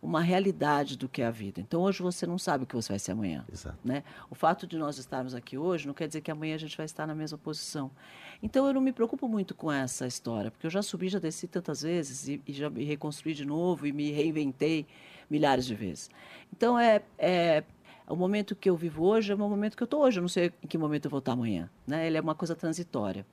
uma 0.00 0.20
realidade 0.20 0.96
do 0.96 1.08
que 1.08 1.22
é 1.22 1.26
a 1.26 1.30
vida. 1.30 1.60
Então, 1.60 1.82
hoje 1.82 2.02
você 2.02 2.26
não 2.26 2.38
sabe 2.38 2.64
o 2.64 2.66
que 2.66 2.74
você 2.74 2.92
vai 2.92 2.98
ser 2.98 3.12
amanhã. 3.12 3.44
Exato. 3.52 3.78
Né? 3.84 4.04
O 4.30 4.34
fato 4.34 4.66
de 4.66 4.78
nós 4.78 4.96
estarmos 4.98 5.34
aqui 5.34 5.58
hoje 5.58 5.86
não 5.86 5.94
quer 5.94 6.06
dizer 6.06 6.20
que 6.20 6.30
amanhã 6.30 6.54
a 6.54 6.58
gente 6.58 6.76
vai 6.76 6.86
estar 6.86 7.06
na 7.06 7.14
mesma 7.14 7.36
posição. 7.36 7.90
Então 8.42 8.66
eu 8.66 8.72
não 8.72 8.80
me 8.80 8.92
preocupo 8.92 9.28
muito 9.28 9.54
com 9.54 9.70
essa 9.70 10.06
história, 10.06 10.50
porque 10.50 10.66
eu 10.66 10.70
já 10.70 10.82
subi, 10.82 11.08
já 11.08 11.18
desci 11.18 11.48
tantas 11.48 11.82
vezes 11.82 12.28
e, 12.28 12.40
e 12.46 12.52
já 12.52 12.70
me 12.70 12.84
reconstruí 12.84 13.34
de 13.34 13.44
novo 13.44 13.86
e 13.86 13.92
me 13.92 14.12
reinventei 14.12 14.86
milhares 15.28 15.66
de 15.66 15.74
vezes. 15.74 16.08
Então 16.52 16.78
é, 16.78 17.02
é 17.18 17.64
o 18.08 18.14
momento 18.16 18.54
que 18.54 18.70
eu 18.70 18.76
vivo 18.76 19.04
hoje 19.04 19.32
é 19.32 19.34
o 19.34 19.38
momento 19.38 19.76
que 19.76 19.82
eu 19.82 19.86
estou 19.86 20.02
hoje. 20.02 20.18
Eu 20.18 20.22
não 20.22 20.28
sei 20.28 20.52
em 20.62 20.66
que 20.66 20.78
momento 20.78 21.06
eu 21.06 21.10
vou 21.10 21.18
estar 21.18 21.32
amanhã. 21.32 21.68
Né? 21.86 22.06
Ele 22.06 22.16
é 22.16 22.20
uma 22.20 22.34
coisa 22.34 22.54
transitória. 22.54 23.26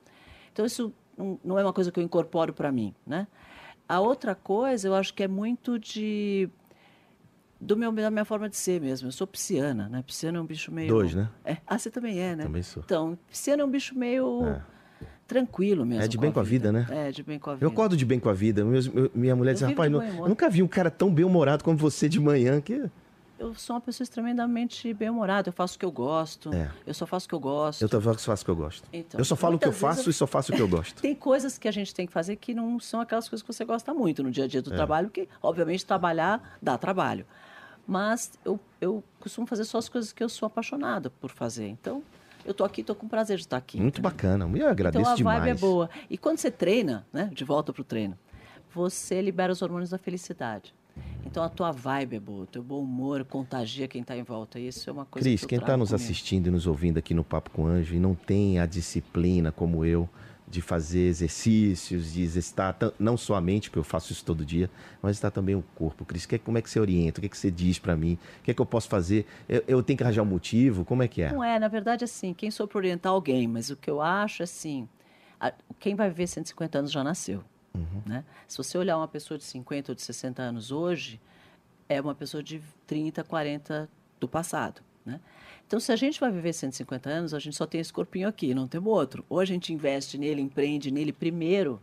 Então 0.51 0.65
isso 0.65 0.91
não, 1.17 1.39
não 1.43 1.59
é 1.59 1.63
uma 1.63 1.73
coisa 1.73 1.91
que 1.91 1.99
eu 1.99 2.03
incorporo 2.03 2.53
para 2.53 2.71
mim, 2.71 2.93
né? 3.05 3.27
A 3.87 3.99
outra 3.99 4.33
coisa, 4.35 4.87
eu 4.87 4.95
acho 4.95 5.13
que 5.13 5.23
é 5.23 5.27
muito 5.27 5.77
de 5.79 6.49
do 7.59 7.77
meu 7.77 7.91
da 7.91 8.11
minha 8.11 8.25
forma 8.25 8.49
de 8.49 8.55
ser 8.57 8.81
mesmo. 8.81 9.07
Eu 9.07 9.11
sou 9.11 9.25
pisciana, 9.25 9.87
né? 9.89 10.03
Pisciano 10.05 10.37
é 10.37 10.41
um 10.41 10.45
bicho 10.45 10.71
meio 10.71 10.89
Dois, 10.89 11.13
né? 11.15 11.29
É. 11.43 11.57
Ah, 11.65 11.77
você 11.77 11.89
também 11.89 12.19
é, 12.19 12.35
né? 12.35 12.43
Também 12.43 12.61
sou. 12.63 12.83
Então, 12.85 13.17
pisciano 13.29 13.61
é 13.61 13.65
um 13.65 13.69
bicho 13.69 13.97
meio 13.97 14.45
É. 14.45 14.61
tranquilo 15.27 15.85
mesmo. 15.85 16.03
É 16.03 16.07
de 16.07 16.17
bem 16.17 16.31
com 16.31 16.39
a 16.39 16.43
vida, 16.43 16.71
né? 16.71 16.85
É, 16.89 17.11
de 17.11 17.23
bem 17.23 17.39
com 17.39 17.49
a 17.51 17.53
vida. 17.55 17.65
Eu 17.65 17.69
acordo 17.69 17.95
de 17.95 18.05
bem 18.05 18.19
com 18.19 18.29
a 18.29 18.33
vida. 18.33 18.63
Meus- 18.65 18.89
minha 19.13 19.35
mulher 19.35 19.53
diz, 19.53 19.61
vivo 19.61 19.71
rapaz, 19.71 19.89
de 19.89 19.97
não- 19.97 20.03
bom 20.03 20.11
humor." 20.13 20.25
eu 20.25 20.29
nunca 20.29 20.49
vi 20.49 20.61
um 20.61 20.67
cara 20.67 20.91
tão 20.91 21.11
bem-humorado 21.13 21.63
como 21.63 21.77
você 21.77 22.09
de 22.09 22.19
manhã. 22.19 22.59
Que... 22.61 22.89
Eu 23.37 23.53
sou 23.53 23.75
uma 23.75 23.81
pessoa 23.81 24.05
extremamente 24.05 24.93
bem-humorada. 24.93 25.49
Eu 25.49 25.53
faço 25.53 25.75
o 25.75 25.79
que 25.79 25.85
eu 25.85 25.91
gosto. 25.91 26.53
É. 26.53 26.71
Eu 26.87 26.93
só 26.93 27.05
faço 27.05 27.25
o 27.25 27.29
que 27.29 27.35
eu 27.35 27.39
gosto. 27.39 27.81
Eu 27.81 27.87
só 27.89 28.25
faço 28.25 28.41
o 28.43 28.45
que 28.45 28.51
eu 28.51 28.55
gosto. 28.55 28.87
Então, 28.93 29.19
eu 29.19 29.25
só 29.25 29.35
falo 29.35 29.55
o 29.57 29.59
que 29.59 29.67
eu 29.67 29.73
faço 29.73 30.07
eu- 30.07 30.11
e 30.11 30.13
só 30.13 30.25
faço 30.25 30.53
o 30.53 30.55
que 30.55 30.61
eu 30.61 30.67
gosto. 30.67 30.99
Tem 31.03 31.13
coisas 31.13 31.57
que 31.57 31.67
a 31.67 31.71
gente 31.71 31.93
tem 31.93 32.07
que 32.07 32.13
fazer 32.13 32.37
que 32.37 32.53
não 32.53 32.79
são 32.79 33.01
aquelas 33.01 33.27
coisas 33.27 33.45
que 33.45 33.51
você 33.53 33.65
gosta 33.65 33.93
muito 33.93 34.23
no 34.23 34.31
dia 34.31 34.45
a 34.45 34.47
dia 34.47 34.59
É. 34.59 34.63
do 34.63 34.71
trabalho, 34.71 35.07
porque, 35.09 35.27
obviamente, 35.43 35.85
trabalhar 35.85 36.57
dá 36.61 36.77
trabalho. 36.77 37.25
Mas 37.85 38.31
eu, 38.45 38.57
eu 38.79 39.03
costumo 39.19 39.45
fazer 39.45 39.65
só 39.65 39.77
as 39.79 39.89
coisas 39.89 40.13
que 40.13 40.23
eu 40.23 40.29
sou 40.29 40.47
apaixonada 40.47 41.09
por 41.09 41.29
fazer. 41.29 41.67
Então, 41.67 42.01
eu 42.45 42.53
tô 42.53 42.63
aqui, 42.63 42.83
tô 42.83 42.95
com 42.95 43.07
prazer 43.07 43.35
de 43.37 43.43
estar 43.43 43.57
aqui. 43.57 43.77
Muito 43.81 43.95
entendeu? 43.99 44.11
bacana. 44.11 44.49
Eu 44.57 44.69
agradeço 44.69 45.01
Então 45.01 45.11
a 45.13 45.15
demais. 45.15 45.39
vibe 45.43 45.51
é 45.57 45.59
boa. 45.59 45.89
E 46.09 46.17
quando 46.17 46.37
você 46.37 46.49
treina, 46.49 47.05
né, 47.11 47.29
de 47.33 47.43
volta 47.43 47.73
pro 47.73 47.83
treino, 47.83 48.17
você 48.73 49.21
libera 49.21 49.51
os 49.51 49.61
hormônios 49.61 49.89
da 49.89 49.97
felicidade. 49.97 50.73
Então 51.25 51.43
a 51.43 51.49
tua 51.49 51.71
vibe 51.71 52.15
é 52.15 52.19
boa, 52.19 52.43
o 52.43 52.47
teu 52.47 52.63
bom 52.63 52.81
humor 52.81 53.25
contagia 53.25 53.87
quem 53.87 54.01
está 54.01 54.15
em 54.15 54.23
volta. 54.23 54.59
Isso 54.59 54.89
é 54.89 54.93
uma 54.93 55.05
coisa 55.05 55.27
Cris, 55.27 55.41
que 55.41 55.47
quem 55.47 55.57
está 55.57 55.75
nos 55.75 55.89
comigo. 55.89 56.03
assistindo 56.03 56.47
e 56.47 56.51
nos 56.51 56.65
ouvindo 56.67 56.97
aqui 56.97 57.13
no 57.13 57.23
Papo 57.23 57.49
com 57.49 57.65
Anjo 57.65 57.93
e 57.95 57.99
não 57.99 58.15
tem 58.15 58.59
a 58.59 58.65
disciplina 58.65 59.51
como 59.51 59.83
eu 59.83 60.07
de 60.47 60.61
fazer 60.61 61.07
exercícios, 61.07 62.13
de 62.13 62.21
exercitar 62.21 62.77
não 62.99 63.17
só 63.17 63.33
a 63.35 63.41
mente, 63.41 63.69
porque 63.69 63.79
eu 63.79 63.83
faço 63.83 64.13
isso 64.13 64.23
todo 64.23 64.45
dia, 64.45 64.69
mas 65.01 65.17
está 65.17 65.29
também 65.31 65.55
o 65.55 65.63
corpo. 65.75 66.05
Cris, 66.05 66.25
que- 66.25 66.37
como 66.37 66.57
é 66.57 66.61
que 66.61 66.69
você 66.69 66.79
orienta? 66.79 67.19
O 67.19 67.21
que, 67.21 67.25
é 67.25 67.29
que 67.29 67.37
você 67.37 67.49
diz 67.51 67.79
para 67.79 67.97
mim? 67.97 68.17
O 68.39 68.43
que 68.43 68.51
é 68.51 68.53
que 68.53 68.61
eu 68.61 68.65
posso 68.65 68.87
fazer? 68.87 69.25
Eu, 69.49 69.63
eu 69.67 69.83
tenho 69.83 69.97
que 69.97 70.03
arranjar 70.03 70.21
um 70.21 70.25
motivo? 70.25 70.85
Como 70.85 71.01
é 71.03 71.07
que 71.07 71.23
é? 71.23 71.31
Não 71.33 71.43
é, 71.43 71.57
na 71.59 71.67
verdade, 71.67 72.05
assim, 72.05 72.33
quem 72.33 72.51
sou 72.51 72.67
para 72.67 72.77
orientar 72.77 73.11
alguém, 73.11 73.47
mas 73.47 73.69
o 73.71 73.75
que 73.75 73.89
eu 73.89 73.99
acho, 74.01 74.43
assim, 74.43 74.87
a- 75.39 75.51
quem 75.79 75.95
vai 75.95 76.07
viver 76.09 76.27
150 76.27 76.77
anos 76.77 76.91
já 76.91 77.03
nasceu. 77.03 77.43
Né? 78.05 78.23
Se 78.47 78.57
você 78.57 78.77
olhar 78.77 78.97
uma 78.97 79.07
pessoa 79.07 79.37
de 79.37 79.43
50 79.43 79.91
ou 79.91 79.95
de 79.95 80.01
60 80.01 80.41
anos 80.41 80.71
hoje, 80.71 81.19
é 81.87 81.99
uma 82.01 82.15
pessoa 82.15 82.41
de 82.41 82.61
30, 82.87 83.23
40 83.23 83.89
do 84.19 84.27
passado. 84.27 84.81
Né? 85.05 85.19
Então, 85.67 85.79
se 85.79 85.91
a 85.91 85.95
gente 85.95 86.19
vai 86.19 86.31
viver 86.31 86.53
150 86.53 87.09
anos, 87.09 87.33
a 87.33 87.39
gente 87.39 87.55
só 87.55 87.65
tem 87.65 87.81
esse 87.81 87.93
corpinho 87.93 88.27
aqui, 88.27 88.53
não 88.53 88.67
temos 88.67 88.91
outro. 88.91 89.25
Ou 89.29 89.39
a 89.39 89.45
gente 89.45 89.73
investe 89.73 90.17
nele, 90.17 90.41
empreende 90.41 90.91
nele 90.91 91.13
primeiro, 91.13 91.81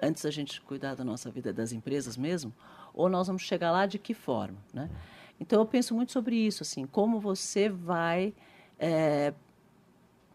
antes 0.00 0.22
da 0.22 0.30
gente 0.30 0.60
cuidar 0.60 0.94
da 0.94 1.04
nossa 1.04 1.30
vida, 1.30 1.52
das 1.52 1.72
empresas 1.72 2.16
mesmo, 2.16 2.52
ou 2.94 3.08
nós 3.08 3.26
vamos 3.26 3.42
chegar 3.42 3.70
lá 3.70 3.86
de 3.86 3.98
que 3.98 4.14
forma, 4.14 4.58
né? 4.72 4.90
Então 5.38 5.60
eu 5.60 5.66
penso 5.66 5.94
muito 5.94 6.12
sobre 6.12 6.36
isso, 6.36 6.62
assim, 6.62 6.86
como 6.86 7.18
você 7.18 7.68
vai 7.68 8.34
eh, 8.78 9.32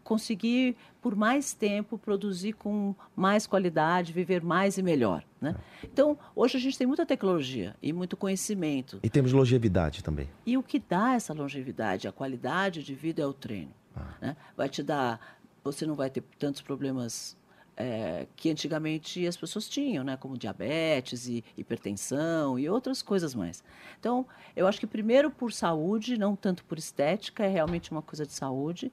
conseguir 0.06 0.76
por 1.02 1.16
mais 1.16 1.52
tempo 1.52 1.98
produzir 1.98 2.52
com 2.52 2.94
mais 3.14 3.44
qualidade, 3.46 4.12
viver 4.12 4.40
mais 4.42 4.78
e 4.78 4.82
melhor, 4.82 5.24
né? 5.40 5.54
Então 5.82 6.16
hoje 6.34 6.56
a 6.56 6.60
gente 6.60 6.78
tem 6.78 6.86
muita 6.86 7.04
tecnologia 7.04 7.74
e 7.82 7.92
muito 7.92 8.16
conhecimento 8.16 9.00
E 9.02 9.10
temos 9.10 9.32
longevidade 9.32 10.02
também. 10.04 10.28
e 10.46 10.56
o 10.56 10.62
que 10.62 10.78
dá 10.78 11.14
essa 11.14 11.34
longevidade, 11.34 12.06
a 12.06 12.12
qualidade 12.12 12.82
de 12.84 12.94
vida 12.94 13.20
é 13.20 13.26
o 13.26 13.32
treino. 13.32 13.72
né? 14.20 14.36
Vai 14.56 14.68
te 14.68 14.82
dar. 14.82 15.20
Você 15.64 15.84
não 15.84 15.96
vai 15.96 16.08
ter 16.08 16.22
tantos 16.38 16.60
problemas 16.62 17.36
é, 17.76 18.26
que 18.36 18.48
antigamente 18.50 19.26
as 19.26 19.36
pessoas 19.36 19.68
tinham, 19.68 20.04
né? 20.04 20.16
como 20.16 20.38
diabetes 20.38 21.26
e 21.26 21.44
hipertensão 21.56 22.58
e 22.58 22.68
outras 22.68 23.02
coisas 23.02 23.34
mais. 23.34 23.62
Então, 23.98 24.24
eu 24.54 24.66
acho 24.66 24.78
que 24.78 24.86
primeiro 24.86 25.30
por 25.30 25.52
saúde, 25.52 26.16
não 26.16 26.36
tanto 26.36 26.64
por 26.64 26.78
estética, 26.78 27.44
é 27.44 27.48
realmente 27.48 27.90
uma 27.90 28.02
coisa 28.02 28.24
de 28.24 28.32
saúde. 28.32 28.92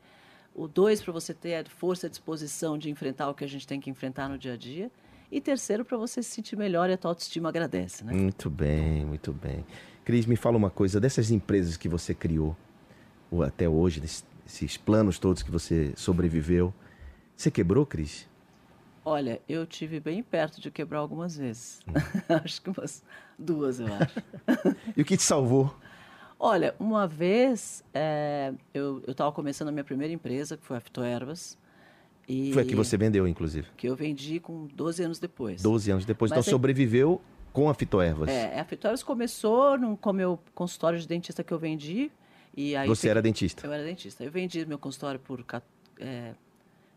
O 0.55 0.67
dois, 0.67 1.01
para 1.01 1.11
você 1.11 1.33
ter 1.33 1.55
a 1.55 1.65
força 1.65 2.05
e 2.05 2.07
a 2.07 2.09
disposição 2.09 2.77
de 2.77 2.89
enfrentar 2.89 3.29
o 3.29 3.33
que 3.33 3.43
a 3.43 3.47
gente 3.47 3.65
tem 3.67 3.79
que 3.79 3.89
enfrentar 3.89 4.29
no 4.29 4.37
dia 4.37 4.53
a 4.53 4.57
dia. 4.57 4.91
E 5.31 5.41
terceiro, 5.41 5.83
para 5.83 5.97
você 5.97 6.21
se 6.21 6.29
sentir 6.29 6.55
melhor 6.55 6.89
e 6.89 6.93
a 6.93 6.97
tua 6.97 7.09
autoestima 7.11 7.49
agradece. 7.49 8.03
Né? 8.03 8.13
Muito 8.13 8.49
bem, 8.51 9.03
muito 9.03 9.33
bem. 9.33 9.65
Cris, 10.05 10.25
me 10.27 10.35
fala 10.35 10.57
uma 10.57 10.69
coisa, 10.69 10.99
dessas 10.99 11.31
empresas 11.31 11.75
que 11.75 11.89
você 11.89 12.13
criou 12.13 12.55
ou 13.31 13.41
até 13.41 13.67
hoje, 13.67 13.99
desse- 13.99 14.23
esses 14.45 14.77
planos 14.77 15.17
todos 15.17 15.41
que 15.41 15.49
você 15.49 15.91
sobreviveu, 15.95 16.71
você 17.35 17.49
quebrou, 17.49 17.83
Cris? 17.83 18.27
Olha, 19.03 19.41
eu 19.49 19.65
tive 19.65 19.99
bem 19.99 20.21
perto 20.21 20.61
de 20.61 20.69
quebrar 20.69 20.99
algumas 20.99 21.35
vezes. 21.35 21.79
acho 22.29 22.61
que 22.61 22.69
umas 22.69 23.03
duas, 23.39 23.79
eu 23.79 23.87
acho. 23.87 24.21
E 24.95 25.01
o 25.01 25.05
que 25.05 25.17
te 25.17 25.23
salvou? 25.23 25.75
Olha, 26.45 26.75
uma 26.77 27.07
vez 27.07 27.81
é, 27.93 28.53
eu 28.73 29.01
estava 29.07 29.31
começando 29.31 29.69
a 29.69 29.71
minha 29.71 29.83
primeira 29.85 30.13
empresa, 30.13 30.57
que 30.57 30.65
foi 30.65 30.75
a 30.75 30.81
Fitoervas. 30.81 31.57
E 32.27 32.51
Foi 32.51 32.63
a 32.63 32.65
que 32.65 32.75
você 32.75 32.97
vendeu, 32.97 33.25
inclusive. 33.25 33.65
Que 33.77 33.87
eu 33.87 33.95
vendi 33.95 34.41
com 34.41 34.67
12 34.67 35.03
anos 35.03 35.19
depois. 35.19 35.61
12 35.61 35.91
anos 35.91 36.05
depois. 36.05 36.31
Mas 36.31 36.39
então 36.39 36.49
é- 36.49 36.51
sobreviveu 36.51 37.21
com 37.53 37.69
a 37.69 37.73
fitoervas. 37.73 38.27
É, 38.27 38.59
a 38.59 38.65
Fitoervas 38.65 39.01
começou 39.01 39.77
no, 39.77 39.95
com 39.95 40.09
o 40.09 40.13
meu 40.13 40.37
consultório 40.53 40.99
de 40.99 41.07
dentista 41.07 41.45
que 41.45 41.53
eu 41.53 41.57
vendi. 41.57 42.11
E 42.53 42.75
aí 42.75 42.89
Você 42.89 43.07
era 43.07 43.21
dentista. 43.21 43.65
Eu 43.65 43.71
era 43.71 43.85
dentista. 43.85 44.21
Eu 44.21 44.31
vendi 44.31 44.65
meu 44.65 44.77
consultório 44.77 45.21
por 45.21 45.45
é, 45.97 46.33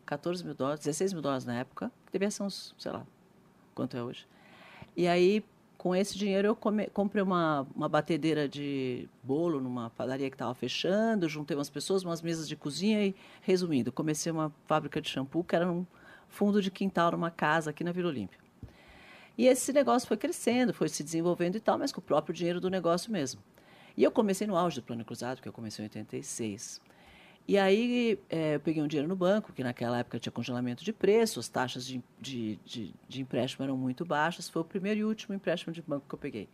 14 0.05 0.43
mil 0.43 0.55
dólares, 0.55 0.81
16 0.81 1.13
mil 1.13 1.21
dólares 1.21 1.45
na 1.45 1.57
época. 1.57 1.89
Devia 2.11 2.29
ser 2.29 2.43
uns, 2.43 2.75
sei 2.77 2.91
lá, 2.91 3.07
quanto 3.73 3.95
é 3.95 4.03
hoje. 4.03 4.27
E 4.93 5.07
aí, 5.07 5.41
com 5.77 5.95
esse 5.95 6.17
dinheiro, 6.17 6.47
eu 6.47 6.55
come- 6.55 6.87
comprei 6.87 7.21
uma, 7.23 7.67
uma 7.75 7.87
batedeira 7.87 8.47
de 8.49 9.07
bolo 9.23 9.61
numa 9.61 9.89
padaria 9.91 10.29
que 10.29 10.35
estava 10.35 10.53
fechando, 10.53 11.29
juntei 11.29 11.55
umas 11.55 11.69
pessoas, 11.69 12.03
umas 12.03 12.21
mesas 12.21 12.47
de 12.47 12.55
cozinha 12.55 13.05
e, 13.05 13.15
resumindo, 13.41 13.91
comecei 13.91 14.31
uma 14.31 14.51
fábrica 14.65 14.99
de 15.01 15.09
shampoo 15.09 15.43
que 15.43 15.55
era 15.55 15.65
num 15.65 15.85
fundo 16.27 16.61
de 16.61 16.71
quintal, 16.71 17.11
numa 17.11 17.31
casa 17.31 17.69
aqui 17.69 17.83
na 17.83 17.91
Vila 17.91 18.09
Olímpia. 18.09 18.39
E 19.37 19.45
esse 19.45 19.71
negócio 19.71 20.07
foi 20.07 20.17
crescendo, 20.17 20.73
foi 20.73 20.89
se 20.89 21.03
desenvolvendo 21.03 21.55
e 21.55 21.59
tal, 21.59 21.77
mas 21.77 21.91
com 21.91 21.99
o 21.99 22.03
próprio 22.03 22.33
dinheiro 22.33 22.59
do 22.59 22.69
negócio 22.69 23.11
mesmo. 23.11 23.39
E 23.95 24.03
eu 24.03 24.11
comecei 24.11 24.47
no 24.47 24.57
auge 24.57 24.81
do 24.81 24.83
Plano 24.83 25.05
Cruzado, 25.05 25.41
que 25.41 25.47
eu 25.47 25.53
comecei 25.53 25.83
em 25.83 25.87
86. 25.87 26.81
E 27.47 27.57
aí 27.57 28.19
eh, 28.29 28.55
eu 28.55 28.59
peguei 28.59 28.83
um 28.83 28.87
dinheiro 28.87 29.07
no 29.07 29.15
banco, 29.15 29.53
que 29.53 29.63
naquela 29.63 29.99
época 29.99 30.19
tinha 30.19 30.31
congelamento 30.31 30.83
de 30.83 30.91
preço, 30.91 31.39
as 31.39 31.47
taxas 31.47 31.85
de, 31.85 32.03
de, 32.19 32.59
de, 32.65 32.93
de 33.07 33.21
empréstimo 33.21 33.63
eram 33.63 33.77
muito 33.77 34.03
baixas. 34.03 34.49
Foi 34.49 34.61
o 34.61 34.65
primeiro 34.65 34.99
e 34.99 35.05
último 35.05 35.33
empréstimo 35.33 35.71
de 35.73 35.81
banco 35.81 36.05
que 36.09 36.13
eu 36.13 36.19
peguei. 36.19 36.49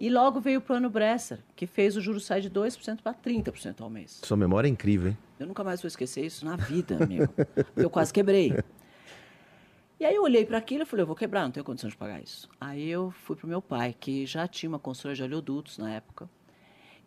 E 0.00 0.08
logo 0.08 0.40
veio 0.40 0.60
o 0.60 0.62
Plano 0.62 0.88
Bresser, 0.88 1.40
que 1.54 1.66
fez 1.66 1.94
o 1.94 2.00
juro 2.00 2.18
sair 2.18 2.40
de 2.40 2.50
2% 2.50 3.02
para 3.02 3.12
30% 3.12 3.82
ao 3.82 3.90
mês. 3.90 4.20
Sua 4.24 4.36
memória 4.36 4.66
é 4.66 4.70
incrível, 4.70 5.10
hein? 5.10 5.18
Eu 5.38 5.46
nunca 5.46 5.62
mais 5.62 5.82
vou 5.82 5.88
esquecer 5.88 6.24
isso 6.24 6.42
na 6.42 6.56
vida, 6.56 6.96
amigo. 7.04 7.30
Eu 7.76 7.90
quase 7.90 8.10
quebrei. 8.10 8.54
E 10.00 10.04
aí 10.06 10.14
eu 10.14 10.22
olhei 10.22 10.46
para 10.46 10.56
aquilo 10.56 10.84
e 10.84 10.86
falei, 10.86 11.02
eu 11.02 11.06
vou 11.06 11.14
quebrar, 11.14 11.42
não 11.42 11.50
tenho 11.50 11.62
condição 11.62 11.90
de 11.90 11.96
pagar 11.98 12.22
isso. 12.22 12.48
Aí 12.58 12.88
eu 12.88 13.10
fui 13.10 13.36
pro 13.36 13.46
meu 13.46 13.60
pai, 13.60 13.94
que 14.00 14.24
já 14.24 14.48
tinha 14.48 14.70
uma 14.70 14.78
consultora 14.78 15.14
de 15.14 15.22
oleodutos 15.22 15.76
na 15.76 15.92
época. 15.92 16.26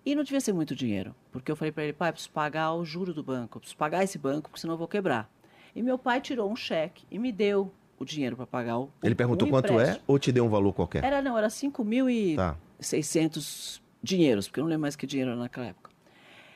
E 0.06 0.16
não 0.16 0.24
devia 0.24 0.42
ser 0.42 0.52
muito 0.54 0.76
dinheiro, 0.76 1.16
porque 1.32 1.52
eu 1.52 1.56
falei 1.56 1.72
para 1.72 1.84
ele, 1.84 1.94
pai, 1.94 2.10
eu 2.10 2.14
preciso 2.14 2.32
pagar 2.32 2.74
o 2.74 2.84
juro 2.84 3.14
do 3.14 3.24
banco, 3.24 3.58
eu 3.58 3.62
preciso 3.62 3.78
pagar 3.78 4.04
esse 4.04 4.18
banco, 4.18 4.50
porque 4.50 4.60
senão 4.60 4.74
eu 4.74 4.78
vou 4.78 4.88
quebrar. 4.88 5.30
E 5.74 5.82
meu 5.82 5.98
pai 5.98 6.20
tirou 6.20 6.52
um 6.52 6.56
cheque 6.56 7.06
e 7.10 7.18
me 7.18 7.32
deu 7.32 7.74
o 7.98 8.04
dinheiro 8.04 8.36
para 8.36 8.46
pagar 8.46 8.80
o 8.80 8.92
Ele 9.02 9.16
perguntou 9.16 9.48
quanto 9.48 9.80
é 9.80 10.00
ou 10.06 10.20
te 10.20 10.32
deu 10.32 10.46
um 10.46 10.50
valor 10.50 10.74
qualquer? 10.74 11.04
Era, 11.04 11.22
não, 11.22 11.38
era 11.38 11.50
5 11.50 11.84
mil 11.86 12.10
e 12.10 12.36
Tá. 12.36 12.58
600 12.80 13.82
dinheiros, 14.02 14.48
porque 14.48 14.60
eu 14.60 14.64
não 14.64 14.70
lembro 14.70 14.82
mais 14.82 14.96
que 14.96 15.08
dinheiro 15.08 15.32
era 15.32 15.40
naquela 15.40 15.68
época. 15.68 15.90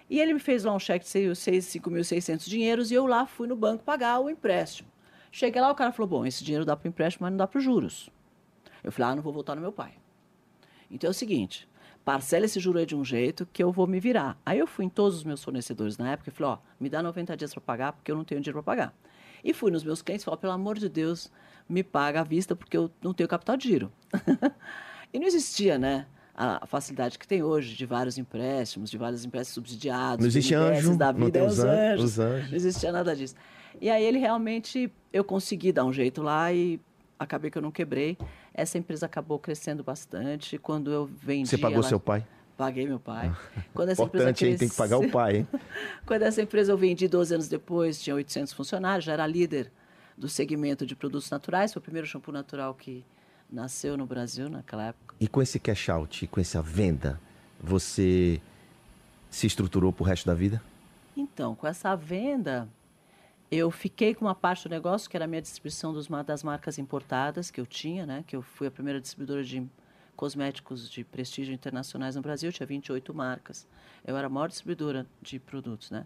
E 0.10 0.20
ele 0.20 0.34
me 0.34 0.40
fez 0.40 0.64
lá 0.64 0.74
um 0.74 0.80
cheque 0.80 1.06
de 1.06 1.12
5.600 1.12 2.48
dinheiros 2.50 2.92
e 2.92 2.94
eu 2.96 3.06
lá 3.06 3.26
fui 3.26 3.48
no 3.48 3.56
banco 3.56 3.84
pagar 3.84 4.20
o 4.20 4.30
empréstimo. 4.30 4.90
Cheguei 5.32 5.62
lá, 5.62 5.72
o 5.72 5.76
cara 5.76 5.92
falou, 5.92 6.08
bom, 6.08 6.26
esse 6.26 6.44
dinheiro 6.44 6.66
dá 6.66 6.76
para 6.76 6.88
o 6.88 6.90
empréstimo, 6.90 7.24
mas 7.24 7.32
não 7.32 7.38
dá 7.38 7.48
para 7.48 7.58
os 7.58 7.64
juros. 7.64 8.10
Eu 8.84 8.92
falei, 8.92 9.12
ah, 9.12 9.16
não 9.16 9.24
vou 9.24 9.34
voltar 9.34 9.56
no 9.56 9.62
meu 9.62 9.72
pai. 9.72 9.94
Então 10.90 11.08
é 11.10 11.12
o 11.12 11.14
seguinte, 11.14 11.68
parcela 12.08 12.46
esse 12.46 12.58
juro 12.58 12.86
de 12.86 12.96
um 12.96 13.04
jeito 13.04 13.46
que 13.52 13.62
eu 13.62 13.70
vou 13.70 13.86
me 13.86 14.00
virar. 14.00 14.40
Aí 14.46 14.58
eu 14.60 14.66
fui 14.66 14.86
em 14.86 14.90
todos 14.90 15.18
os 15.18 15.24
meus 15.26 15.44
fornecedores 15.44 15.98
na 15.98 16.14
época 16.14 16.30
e 16.30 16.32
falei, 16.32 16.54
ó, 16.54 16.58
me 16.80 16.90
dá 16.90 17.04
90 17.04 17.36
dias 17.36 17.54
para 17.54 17.60
pagar, 17.60 17.92
porque 17.92 18.10
eu 18.10 18.16
não 18.16 18.24
tenho 18.24 18.40
dinheiro 18.40 18.64
para 18.64 18.76
pagar. 18.78 18.94
E 19.44 19.54
fui 19.54 19.70
nos 19.72 19.84
meus 19.84 20.02
clientes 20.02 20.24
e 20.24 20.26
falei, 20.26 20.40
pelo 20.40 20.54
amor 20.54 20.80
de 20.80 20.88
Deus, 20.88 21.30
me 21.68 21.84
paga 21.84 22.22
à 22.22 22.24
vista, 22.24 22.56
porque 22.56 22.78
eu 22.78 22.90
não 23.04 23.14
tenho 23.14 23.28
capital 23.28 23.58
de 23.58 23.68
giro. 23.68 23.92
e 25.14 25.20
não 25.20 25.28
existia, 25.28 25.78
né? 25.78 26.08
A 26.34 26.66
facilidade 26.66 27.20
que 27.20 27.28
tem 27.28 27.44
hoje 27.44 27.76
de 27.76 27.86
vários 27.86 28.18
empréstimos, 28.18 28.90
de 28.90 28.98
vários 28.98 29.26
empréstimos 29.26 29.56
subsidiados. 29.56 30.20
Não 30.20 30.28
existe 30.28 30.54
anjo, 30.56 30.98
da 30.98 31.12
não 31.12 31.26
vida, 31.26 31.32
tem 31.32 31.42
é 31.42 31.46
os 31.46 31.58
os 31.58 31.66
an- 31.66 31.70
anjos. 31.94 32.04
os 32.06 32.20
anjos. 32.20 32.50
Não 32.52 32.56
existia 32.56 32.92
nada 32.94 33.14
disso. 33.14 33.36
E 33.82 33.90
aí 33.90 34.02
ele 34.06 34.18
realmente, 34.18 34.90
eu 35.12 35.26
consegui 35.26 35.74
dar 35.74 35.84
um 35.84 35.92
jeito 35.92 36.22
lá 36.22 36.54
e 36.54 36.80
acabei 37.20 37.52
que 37.52 37.58
eu 37.58 37.62
não 37.62 37.72
quebrei. 37.72 38.18
Essa 38.58 38.80
empresa 38.80 39.06
acabou 39.06 39.38
crescendo 39.38 39.84
bastante. 39.84 40.58
Quando 40.58 40.92
eu 40.92 41.06
vendi. 41.06 41.48
Você 41.48 41.58
pagou 41.60 41.78
ela- 41.78 41.88
seu 41.88 42.00
pai? 42.00 42.26
Paguei 42.58 42.88
meu 42.88 43.00
pai. 43.00 43.32
Quando 43.72 43.90
essa 43.90 44.02
empresa 44.02 44.24
Importante, 44.32 44.46
hein? 44.48 44.58
Tem 44.58 44.68
que 44.68 44.76
pagar 44.76 44.98
o 44.98 45.10
pai, 45.12 45.38
hein? 45.38 45.48
Quando 46.08 46.24
essa 46.24 46.42
empresa 46.42 46.72
eu 46.72 46.78
vendi 46.78 47.08
12 47.08 47.36
anos 47.36 47.48
depois, 47.48 48.02
tinha 48.02 48.16
800 48.16 48.52
funcionários, 48.52 49.06
já 49.06 49.14
era 49.14 49.28
líder 49.28 49.72
do 50.18 50.28
segmento 50.28 50.84
de 50.84 50.96
produtos 50.96 51.30
naturais. 51.30 51.72
Foi 51.72 51.80
o 51.80 51.84
primeiro 51.84 52.08
shampoo 52.08 52.32
natural 52.32 52.74
que 52.74 53.06
nasceu 53.48 53.96
no 53.96 54.08
Brasil 54.08 54.50
naquela 54.50 54.88
época. 54.88 55.14
E 55.20 55.28
com 55.28 55.40
esse 55.40 55.60
cash 55.60 55.88
out, 55.90 56.26
com 56.26 56.40
essa 56.42 56.60
venda, 56.60 57.22
você 57.62 58.42
se 59.30 59.46
estruturou 59.46 59.94
pro 59.94 60.04
resto 60.04 60.26
da 60.26 60.34
vida? 60.34 60.60
Então, 61.16 61.54
com 61.54 61.68
essa 61.68 61.96
venda, 61.96 62.68
eu 63.50 63.72
fiquei 63.72 64.14
com 64.14 64.26
uma 64.26 64.36
parte 64.36 64.68
do 64.68 64.70
negócio, 64.72 65.10
que 65.10 65.16
era 65.16 65.26
a 65.26 65.28
minha 65.28 65.42
distribuição 65.42 65.94
dos, 65.94 66.08
das 66.26 66.44
marcas 66.44 66.78
importadas 66.78 67.50
que 67.50 67.60
eu 67.62 67.66
tinha, 67.66 68.06
né? 68.06 68.24
Que 68.28 68.36
eu 68.36 68.42
fui 68.42 68.68
a 68.68 68.72
primeira 68.72 69.00
distribuidora 69.00 69.44
de 69.44 69.66
cosméticos 70.16 70.90
de 70.90 71.04
prestígio 71.04 71.54
internacionais 71.54 72.16
no 72.16 72.22
Brasil, 72.22 72.52
tinha 72.52 72.66
28 72.66 73.14
marcas. 73.14 73.68
Eu 74.06 74.18
era 74.18 74.28
a 74.28 74.30
maior 74.30 74.48
distribuidora 74.50 75.06
de 75.22 75.40
produtos, 75.40 75.92
né? 75.92 76.06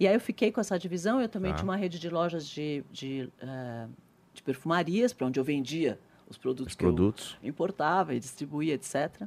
E 0.00 0.06
aí 0.06 0.14
eu 0.14 0.20
fiquei 0.20 0.50
com 0.50 0.60
essa 0.60 0.78
divisão, 0.78 1.20
eu 1.20 1.28
também 1.28 1.50
Tá. 1.52 1.58
tinha 1.58 1.64
uma 1.68 1.76
rede 1.76 1.98
de 1.98 2.08
lojas 2.08 2.46
de, 2.46 2.84
de, 2.90 3.28
eh, 3.40 3.86
de 4.32 4.42
perfumarias, 4.42 5.12
para 5.12 5.26
onde 5.26 5.38
eu 5.38 5.44
vendia 5.44 5.98
os 6.28 6.38
produtos 6.38 6.72
Os 6.72 6.76
que 6.76 6.84
eu 6.84 6.88
produtos. 6.88 7.36
importava 7.42 8.14
e 8.14 8.20
distribuía, 8.20 8.74
etc. 8.74 9.22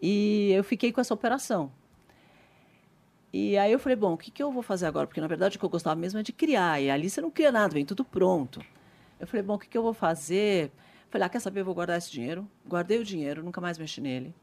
E 0.00 0.52
eu 0.52 0.64
fiquei 0.64 0.92
com 0.92 1.00
essa 1.00 1.12
operação. 1.12 1.70
E 3.32 3.56
aí 3.56 3.70
eu 3.70 3.78
falei, 3.78 3.96
bom, 3.96 4.14
o 4.14 4.18
que, 4.18 4.30
que 4.30 4.42
eu 4.42 4.50
vou 4.50 4.62
fazer 4.62 4.86
agora? 4.86 5.06
Porque, 5.06 5.20
na 5.20 5.26
verdade, 5.26 5.56
o 5.56 5.58
que 5.58 5.64
eu 5.64 5.70
gostava 5.70 5.94
mesmo 5.94 6.18
é 6.18 6.22
de 6.22 6.32
criar. 6.32 6.80
E 6.80 6.90
ali 6.90 7.08
você 7.08 7.20
não 7.20 7.30
cria 7.30 7.52
nada, 7.52 7.72
vem 7.74 7.84
tudo 7.84 8.04
pronto. 8.04 8.60
Eu 9.18 9.26
falei, 9.26 9.42
bom, 9.42 9.54
o 9.54 9.58
que, 9.58 9.68
que 9.68 9.78
eu 9.78 9.82
vou 9.82 9.94
fazer? 9.94 10.72
Falei, 11.10 11.26
ah, 11.26 11.28
quer 11.28 11.40
saber, 11.40 11.60
eu 11.60 11.64
vou 11.64 11.74
guardar 11.74 11.98
esse 11.98 12.10
dinheiro. 12.10 12.48
Guardei 12.66 12.98
o 12.98 13.04
dinheiro, 13.04 13.42
nunca 13.42 13.60
mais 13.60 13.78
mexi 13.78 14.00
nele. 14.00 14.34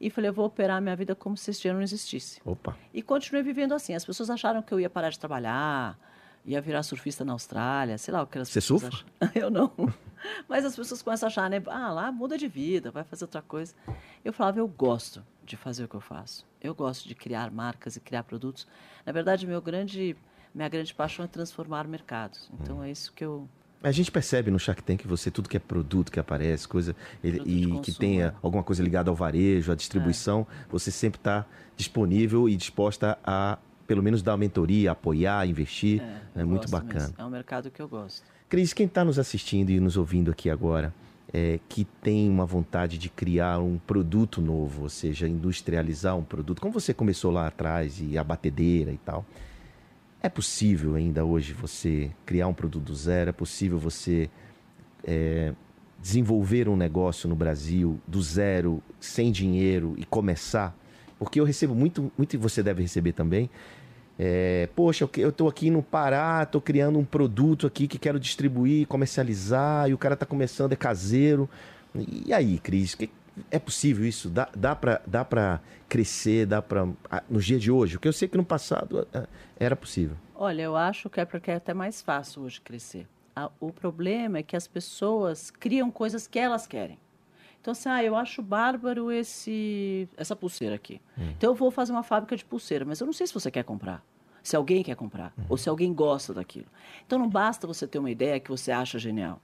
E 0.00 0.10
falei, 0.10 0.28
eu 0.30 0.34
vou 0.34 0.44
operar 0.44 0.80
minha 0.82 0.96
vida 0.96 1.14
como 1.14 1.36
se 1.36 1.50
esse 1.50 1.62
dinheiro 1.62 1.78
não 1.78 1.84
existisse. 1.84 2.40
Opa. 2.44 2.76
E 2.92 3.00
continuei 3.00 3.42
vivendo 3.42 3.72
assim. 3.74 3.94
As 3.94 4.04
pessoas 4.04 4.28
acharam 4.28 4.60
que 4.60 4.72
eu 4.72 4.80
ia 4.80 4.90
parar 4.90 5.10
de 5.10 5.18
trabalhar, 5.18 5.98
ia 6.44 6.60
virar 6.60 6.82
surfista 6.82 7.24
na 7.24 7.32
Austrália, 7.32 7.96
sei 7.96 8.12
lá 8.12 8.22
o 8.22 8.26
que 8.26 8.38
elas 8.38 8.48
Você 8.48 8.60
surfa? 8.60 8.88
Acham. 8.88 9.06
Eu 9.34 9.50
não. 9.50 9.72
Mas 10.48 10.64
as 10.64 10.74
pessoas 10.76 11.02
começam 11.02 11.26
a 11.26 11.28
achar, 11.28 11.50
né? 11.50 11.62
Ah, 11.66 11.92
lá 11.92 12.12
muda 12.12 12.36
de 12.36 12.48
vida, 12.48 12.90
vai 12.90 13.04
fazer 13.04 13.24
outra 13.24 13.42
coisa. 13.42 13.74
Eu 14.24 14.32
falava, 14.32 14.58
eu 14.58 14.68
gosto 14.68 15.22
de 15.44 15.56
fazer 15.56 15.84
o 15.84 15.88
que 15.88 15.94
eu 15.94 16.00
faço. 16.00 16.46
Eu 16.60 16.74
gosto 16.74 17.06
de 17.08 17.14
criar 17.14 17.50
marcas 17.50 17.96
e 17.96 18.00
criar 18.00 18.24
produtos. 18.24 18.66
Na 19.04 19.12
verdade, 19.12 19.46
meu 19.46 19.60
grande, 19.62 20.16
minha 20.54 20.68
grande 20.68 20.92
paixão 20.94 21.24
é 21.24 21.28
transformar 21.28 21.86
mercados. 21.86 22.50
Então 22.60 22.82
é 22.82 22.90
isso 22.90 23.12
que 23.12 23.24
eu 23.24 23.48
A 23.82 23.92
gente 23.92 24.10
percebe 24.10 24.50
no 24.50 24.58
Shark 24.58 24.82
Tank 24.82 25.06
você 25.06 25.30
tudo 25.30 25.48
que 25.48 25.56
é 25.56 25.60
produto 25.60 26.10
que 26.10 26.18
aparece, 26.18 26.66
coisa 26.66 26.96
ele- 27.22 27.40
e 27.44 27.66
que 27.66 27.70
consumo, 27.70 27.98
tenha 27.98 28.26
é. 28.26 28.34
alguma 28.42 28.64
coisa 28.64 28.82
ligada 28.82 29.10
ao 29.10 29.14
varejo, 29.14 29.70
à 29.70 29.74
distribuição, 29.74 30.46
você 30.68 30.90
sempre 30.90 31.18
está 31.20 31.46
disponível 31.76 32.48
e 32.48 32.56
disposta 32.56 33.18
a 33.22 33.58
pelo 33.86 34.02
menos 34.02 34.20
dar 34.22 34.36
mentoria, 34.36 34.90
apoiar, 34.90 35.46
investir. 35.46 36.02
É, 36.02 36.42
eu 36.42 36.46
muito 36.48 36.68
bacana. 36.68 36.94
mesmo. 36.94 37.14
É 37.18 37.24
um 37.24 37.30
mercado 37.30 37.70
que 37.70 37.80
eu 37.80 37.88
gosto. 37.88 38.26
Cris, 38.48 38.72
quem 38.72 38.86
está 38.86 39.04
nos 39.04 39.18
assistindo 39.18 39.70
e 39.70 39.80
nos 39.80 39.96
ouvindo 39.96 40.30
aqui 40.30 40.48
agora, 40.48 40.94
é, 41.32 41.58
que 41.68 41.84
tem 41.84 42.30
uma 42.30 42.46
vontade 42.46 42.96
de 42.96 43.08
criar 43.08 43.58
um 43.58 43.76
produto 43.76 44.40
novo, 44.40 44.82
ou 44.82 44.88
seja, 44.88 45.26
industrializar 45.26 46.16
um 46.16 46.22
produto, 46.22 46.60
como 46.60 46.72
você 46.72 46.94
começou 46.94 47.32
lá 47.32 47.48
atrás 47.48 48.00
e 48.00 48.16
a 48.16 48.22
batedeira 48.22 48.92
e 48.92 48.98
tal, 48.98 49.26
é 50.22 50.28
possível 50.28 50.94
ainda 50.94 51.24
hoje 51.24 51.52
você 51.52 52.10
criar 52.24 52.46
um 52.46 52.54
produto 52.54 52.84
do 52.84 52.94
zero? 52.94 53.30
É 53.30 53.32
possível 53.32 53.80
você 53.80 54.30
é, 55.02 55.52
desenvolver 56.00 56.68
um 56.68 56.76
negócio 56.76 57.28
no 57.28 57.34
Brasil 57.34 57.98
do 58.06 58.22
zero, 58.22 58.80
sem 59.00 59.32
dinheiro 59.32 59.94
e 59.98 60.04
começar? 60.04 60.72
Porque 61.18 61.40
eu 61.40 61.44
recebo 61.44 61.74
muito, 61.74 62.12
muito 62.16 62.34
e 62.34 62.36
você 62.36 62.62
deve 62.62 62.82
receber 62.82 63.12
também. 63.12 63.50
É, 64.18 64.68
poxa, 64.74 65.08
eu 65.18 65.28
estou 65.28 65.48
aqui 65.48 65.70
no 65.70 65.82
Pará, 65.82 66.42
estou 66.42 66.60
criando 66.60 66.98
um 66.98 67.04
produto 67.04 67.66
aqui 67.66 67.86
que 67.86 67.98
quero 67.98 68.18
distribuir, 68.18 68.86
comercializar, 68.86 69.88
e 69.90 69.94
o 69.94 69.98
cara 69.98 70.14
está 70.14 70.24
começando, 70.24 70.72
é 70.72 70.76
caseiro. 70.76 71.48
E 71.94 72.32
aí, 72.32 72.58
Cris, 72.58 72.94
que- 72.94 73.10
é 73.50 73.58
possível 73.58 74.06
isso? 74.06 74.30
Dá, 74.30 74.48
dá 74.56 74.74
para 74.74 75.02
dá 75.06 75.60
crescer, 75.88 76.46
dá 76.46 76.62
para 76.62 76.88
nos 77.28 77.44
dias 77.44 77.60
de 77.60 77.70
hoje? 77.70 77.94
Porque 77.96 78.08
eu 78.08 78.12
sei 78.12 78.26
que 78.28 78.36
no 78.36 78.44
passado 78.44 79.06
era 79.58 79.76
possível. 79.76 80.16
Olha, 80.34 80.62
eu 80.62 80.76
acho 80.76 81.10
que 81.10 81.20
é 81.20 81.24
porque 81.24 81.50
é 81.50 81.56
até 81.56 81.74
mais 81.74 82.00
fácil 82.00 82.42
hoje 82.42 82.60
crescer. 82.60 83.06
O 83.60 83.70
problema 83.70 84.38
é 84.38 84.42
que 84.42 84.56
as 84.56 84.66
pessoas 84.66 85.50
criam 85.50 85.90
coisas 85.90 86.26
que 86.26 86.38
elas 86.38 86.66
querem. 86.66 86.98
Então, 87.66 87.72
assim, 87.72 87.88
ah, 87.88 88.00
eu 88.00 88.14
acho 88.14 88.40
bárbaro 88.42 89.10
esse, 89.10 90.08
essa 90.16 90.36
pulseira 90.36 90.76
aqui. 90.76 91.00
Então, 91.36 91.50
eu 91.50 91.54
vou 91.56 91.68
fazer 91.68 91.90
uma 91.90 92.04
fábrica 92.04 92.36
de 92.36 92.44
pulseira, 92.44 92.84
mas 92.84 93.00
eu 93.00 93.06
não 93.06 93.12
sei 93.12 93.26
se 93.26 93.34
você 93.34 93.50
quer 93.50 93.64
comprar. 93.64 94.04
Se 94.40 94.54
alguém 94.54 94.84
quer 94.84 94.94
comprar, 94.94 95.34
ou 95.48 95.56
se 95.56 95.68
alguém 95.68 95.92
gosta 95.92 96.32
daquilo. 96.32 96.66
Então, 97.04 97.18
não 97.18 97.28
basta 97.28 97.66
você 97.66 97.84
ter 97.84 97.98
uma 97.98 98.08
ideia 98.08 98.38
que 98.38 98.48
você 98.48 98.70
acha 98.70 99.00
genial. 99.00 99.40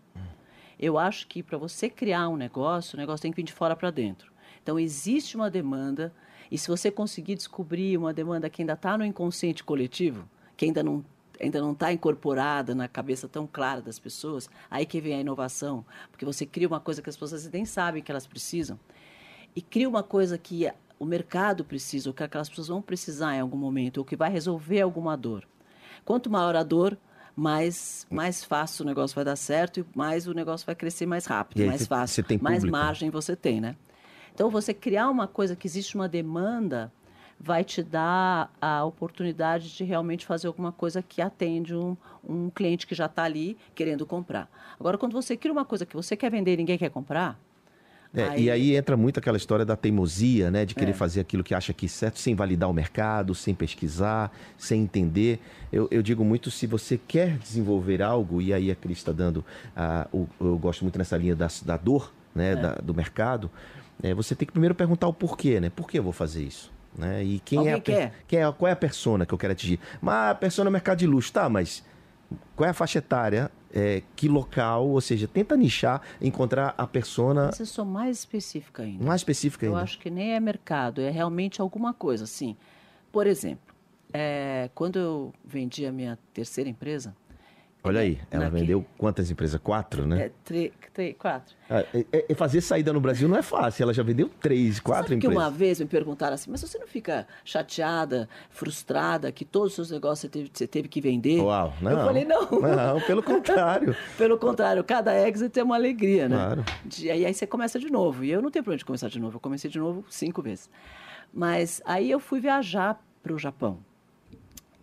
Eu 0.78 1.00
acho 1.00 1.26
que 1.26 1.42
para 1.42 1.58
você 1.58 1.90
criar 1.90 2.28
um 2.28 2.36
negócio, 2.36 2.96
o 2.96 3.00
negócio 3.00 3.22
tem 3.22 3.32
que 3.32 3.36
vir 3.38 3.42
de 3.42 3.52
fora 3.52 3.74
para 3.74 3.90
dentro. 3.90 4.32
Então, 4.62 4.78
existe 4.78 5.34
uma 5.34 5.50
demanda, 5.50 6.14
e 6.48 6.56
se 6.56 6.68
você 6.68 6.92
conseguir 6.92 7.34
descobrir 7.34 7.98
uma 7.98 8.14
demanda 8.14 8.48
que 8.48 8.62
ainda 8.62 8.74
está 8.74 8.96
no 8.96 9.04
inconsciente 9.04 9.64
coletivo, 9.64 10.28
que 10.56 10.64
ainda 10.64 10.80
não 10.80 11.04
ainda 11.40 11.60
não 11.60 11.72
está 11.72 11.92
incorporada 11.92 12.74
na 12.74 12.88
cabeça 12.88 13.28
tão 13.28 13.46
clara 13.46 13.80
das 13.80 13.98
pessoas, 13.98 14.48
aí 14.70 14.84
que 14.86 15.00
vem 15.00 15.14
a 15.14 15.20
inovação, 15.20 15.84
porque 16.10 16.24
você 16.24 16.44
cria 16.46 16.68
uma 16.68 16.80
coisa 16.80 17.00
que 17.02 17.10
as 17.10 17.16
pessoas 17.16 17.48
nem 17.50 17.64
sabem 17.64 18.02
que 18.02 18.10
elas 18.10 18.26
precisam, 18.26 18.78
e 19.54 19.60
cria 19.62 19.88
uma 19.88 20.02
coisa 20.02 20.38
que 20.38 20.70
o 20.98 21.04
mercado 21.04 21.64
precisa, 21.64 22.08
ou 22.10 22.14
que 22.14 22.22
aquelas 22.22 22.48
pessoas 22.48 22.68
vão 22.68 22.80
precisar 22.80 23.34
em 23.34 23.40
algum 23.40 23.56
momento, 23.58 23.98
ou 23.98 24.04
que 24.04 24.14
vai 24.16 24.30
resolver 24.30 24.80
alguma 24.80 25.16
dor. 25.16 25.46
Quanto 26.04 26.30
maior 26.30 26.54
a 26.56 26.62
dor, 26.62 26.96
mais, 27.34 28.06
mais 28.10 28.44
fácil 28.44 28.84
o 28.84 28.86
negócio 28.86 29.14
vai 29.14 29.24
dar 29.24 29.36
certo 29.36 29.80
e 29.80 29.86
mais 29.96 30.26
o 30.28 30.34
negócio 30.34 30.66
vai 30.66 30.74
crescer 30.74 31.06
mais 31.06 31.24
rápido, 31.26 31.62
E 31.62 31.66
mais 31.66 31.80
você- 31.82 31.86
fácil, 31.86 32.22
tem 32.24 32.38
mais 32.38 32.58
público. 32.58 32.76
margem 32.76 33.10
você 33.10 33.34
tem, 33.34 33.60
né? 33.60 33.74
Então, 34.34 34.48
você 34.50 34.72
criar 34.72 35.08
uma 35.10 35.26
coisa 35.26 35.54
que 35.56 35.66
existe 35.66 35.94
uma 35.94 36.08
demanda 36.08 36.92
vai 37.44 37.64
te 37.64 37.82
dar 37.82 38.52
a 38.60 38.84
oportunidade 38.84 39.74
de 39.76 39.82
realmente 39.84 40.24
fazer 40.24 40.46
alguma 40.46 40.70
coisa 40.70 41.02
que 41.02 41.20
atende 41.20 41.74
um, 41.74 41.96
um 42.26 42.48
cliente 42.48 42.86
que 42.86 42.94
já 42.94 43.06
está 43.06 43.24
ali 43.24 43.58
querendo 43.74 44.06
comprar. 44.06 44.48
Agora, 44.78 44.96
quando 44.96 45.12
você 45.12 45.36
cria 45.36 45.52
uma 45.52 45.64
coisa 45.64 45.84
que 45.84 45.96
você 45.96 46.16
quer 46.16 46.30
vender 46.30 46.54
e 46.54 46.56
ninguém 46.56 46.78
quer 46.78 46.90
comprar, 46.90 47.38
É, 48.14 48.38
E 48.38 48.50
aí 48.50 48.76
entra 48.76 48.94
muito 48.94 49.18
aquela 49.18 49.38
história 49.38 49.64
da 49.64 49.74
teimosia, 49.74 50.50
né? 50.50 50.66
De 50.66 50.74
querer 50.74 50.92
fazer 50.92 51.20
aquilo 51.20 51.42
que 51.42 51.54
acha 51.54 51.72
que 51.72 51.86
é 51.86 51.88
certo, 51.88 52.18
sem 52.18 52.34
validar 52.34 52.68
o 52.68 52.72
mercado, 52.74 53.34
sem 53.34 53.54
pesquisar, 53.54 54.30
sem 54.58 54.82
entender. 54.82 55.40
Eu, 55.72 55.88
eu 55.90 56.02
digo 56.02 56.22
muito, 56.22 56.50
se 56.50 56.66
você 56.66 56.98
quer 56.98 57.38
desenvolver 57.38 58.02
algo, 58.02 58.42
e 58.42 58.52
aí 58.52 58.70
a 58.70 58.74
Cris 58.76 58.98
está 58.98 59.12
dando, 59.12 59.42
o- 60.12 60.26
eu 60.38 60.58
gosto 60.58 60.82
muito 60.82 60.98
nessa 60.98 61.16
linha 61.16 61.34
da, 61.34 61.48
da 61.64 61.76
dor, 61.78 62.12
né? 62.34 62.54
Da- 62.54 62.74
do 62.74 62.92
mercado, 62.94 63.50
é, 64.02 64.12
você 64.12 64.34
tem 64.34 64.44
que 64.46 64.52
primeiro 64.52 64.74
perguntar 64.74 65.08
o 65.08 65.12
porquê, 65.14 65.58
né? 65.58 65.70
Por 65.70 65.88
que 65.88 65.98
eu 65.98 66.02
vou 66.02 66.12
fazer 66.12 66.44
isso? 66.44 66.70
Né? 66.96 67.24
E 67.24 67.38
quem 67.40 67.56
é, 67.56 67.60
Alguém 67.60 67.74
a, 67.74 67.80
per- 67.80 67.96
quer? 67.96 68.12
quem 68.28 68.38
é 68.40 68.52
qual 68.52 68.68
é 68.68 68.72
a 68.72 68.76
persona 68.76 69.24
que 69.24 69.32
eu 69.32 69.38
quero 69.38 69.52
atingir? 69.52 69.80
Mas 70.00 70.30
a 70.30 70.34
persona 70.34 70.68
é 70.68 70.72
mercado 70.72 70.98
de 70.98 71.06
luxo, 71.06 71.32
tá, 71.32 71.48
mas 71.48 71.82
qual 72.54 72.66
é 72.66 72.70
a 72.70 72.74
faixa 72.74 72.98
etária? 72.98 73.50
É, 73.74 74.02
que 74.14 74.28
local? 74.28 74.86
Ou 74.86 75.00
seja, 75.00 75.26
tenta 75.26 75.56
nichar, 75.56 76.02
encontrar 76.20 76.74
a 76.76 76.86
persona 76.86 77.46
mas 77.46 77.58
eu 77.60 77.64
sou 77.64 77.86
mais 77.86 78.18
específica 78.18 78.82
ainda. 78.82 79.02
mais 79.02 79.20
específica 79.22 79.64
Eu 79.64 79.70
ainda. 79.72 79.82
acho 79.84 79.98
que 79.98 80.10
nem 80.10 80.34
é 80.34 80.40
mercado, 80.40 81.00
é 81.00 81.08
realmente 81.08 81.62
alguma 81.62 81.94
coisa. 81.94 82.24
Assim, 82.24 82.54
por 83.10 83.26
exemplo, 83.26 83.74
é, 84.12 84.68
quando 84.74 84.98
eu 84.98 85.32
vendi 85.42 85.86
a 85.86 85.92
minha 85.92 86.18
terceira 86.34 86.68
empresa, 86.68 87.16
Olha 87.84 88.00
aí, 88.00 88.20
ela 88.30 88.44
naquele- 88.44 88.60
vendeu 88.60 88.86
quantas 88.96 89.28
empresas? 89.28 89.60
Quatro, 89.60 90.06
né? 90.06 90.26
é, 90.26 90.30
tre- 90.44 90.72
quatro. 91.18 91.56
Ah, 91.68 91.80
é- 91.92 92.26
é 92.28 92.34
fazer 92.34 92.60
saída 92.60 92.92
no 92.92 93.00
Brasil 93.00 93.28
não 93.28 93.36
é 93.36 93.42
fácil. 93.42 93.82
Ela 93.82 93.92
já 93.92 94.04
vendeu 94.04 94.28
três, 94.40 94.78
quatro 94.78 95.04
Sabe 95.08 95.16
empresas. 95.16 95.36
uma 95.36 95.50
vez 95.50 95.80
me 95.80 95.86
perguntaram 95.86 96.34
assim, 96.34 96.48
mas 96.48 96.60
você 96.60 96.78
não 96.78 96.86
fica 96.86 97.26
chateada, 97.44 98.28
frustrada, 98.50 99.32
que 99.32 99.44
todos 99.44 99.70
os 99.70 99.74
seus 99.74 99.90
negócios 99.90 100.20
você 100.20 100.28
teve, 100.28 100.50
você 100.52 100.66
teve 100.66 100.86
que 100.88 101.00
vender? 101.00 101.40
Uau, 101.40 101.74
não. 101.80 101.90
Eu 101.90 102.04
falei, 102.06 102.24
não. 102.24 102.42
Não, 102.50 103.00
pelo 103.00 103.22
contrário. 103.22 103.96
Pelo 104.16 104.38
contrário, 104.38 104.84
cada 104.84 105.14
exit 105.28 105.58
é 105.58 105.62
uma 105.64 105.74
alegria, 105.74 106.28
né? 106.28 106.36
Claro. 106.36 106.64
De- 106.84 107.10
aí, 107.10 107.26
aí 107.26 107.34
você 107.34 107.46
começa 107.48 107.80
de 107.80 107.90
novo. 107.90 108.22
E 108.24 108.30
eu 108.30 108.40
não 108.40 108.50
tenho 108.50 108.64
pra 108.64 108.74
onde 108.74 108.84
começar 108.84 109.08
de 109.08 109.18
novo. 109.18 109.36
Eu 109.36 109.40
comecei 109.40 109.68
de 109.68 109.78
novo 109.80 110.04
cinco 110.08 110.40
vezes. 110.40 110.70
Mas 111.34 111.82
aí 111.84 112.08
eu 112.10 112.20
fui 112.20 112.38
viajar 112.38 113.02
para 113.22 113.32
o 113.32 113.38
Japão. 113.38 113.78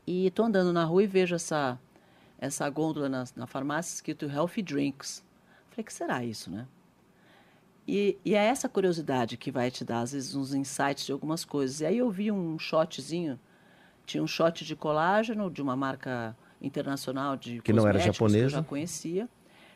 E 0.05 0.27
estou 0.27 0.45
andando 0.45 0.73
na 0.73 0.83
rua 0.83 1.03
e 1.03 1.07
vejo 1.07 1.35
essa, 1.35 1.79
essa 2.39 2.67
gôndola 2.69 3.09
na, 3.09 3.25
na 3.35 3.45
farmácia 3.45 3.93
escrito 3.93 4.25
Healthy 4.25 4.61
Drinks. 4.61 5.23
Falei, 5.69 5.83
que 5.83 5.93
será 5.93 6.23
isso, 6.23 6.49
né? 6.49 6.65
E, 7.87 8.17
e 8.23 8.35
é 8.35 8.45
essa 8.45 8.69
curiosidade 8.69 9.35
que 9.35 9.51
vai 9.51 9.69
te 9.69 9.83
dar, 9.83 10.01
às 10.01 10.13
vezes, 10.13 10.35
uns 10.35 10.53
insights 10.53 11.05
de 11.05 11.11
algumas 11.11 11.43
coisas. 11.43 11.81
E 11.81 11.85
aí 11.85 11.97
eu 11.97 12.09
vi 12.09 12.31
um 12.31 12.57
shotzinho, 12.57 13.39
tinha 14.05 14.23
um 14.23 14.27
shot 14.27 14.63
de 14.63 14.75
colágeno 14.75 15.49
de 15.49 15.61
uma 15.61 15.75
marca 15.75 16.35
internacional 16.61 17.35
de 17.35 17.61
Que 17.61 17.73
não 17.73 17.87
era 17.87 17.99
japonesa. 17.99 18.39
Que 18.39 18.45
eu 18.45 18.49
já 18.49 18.63
conhecia, 18.63 19.29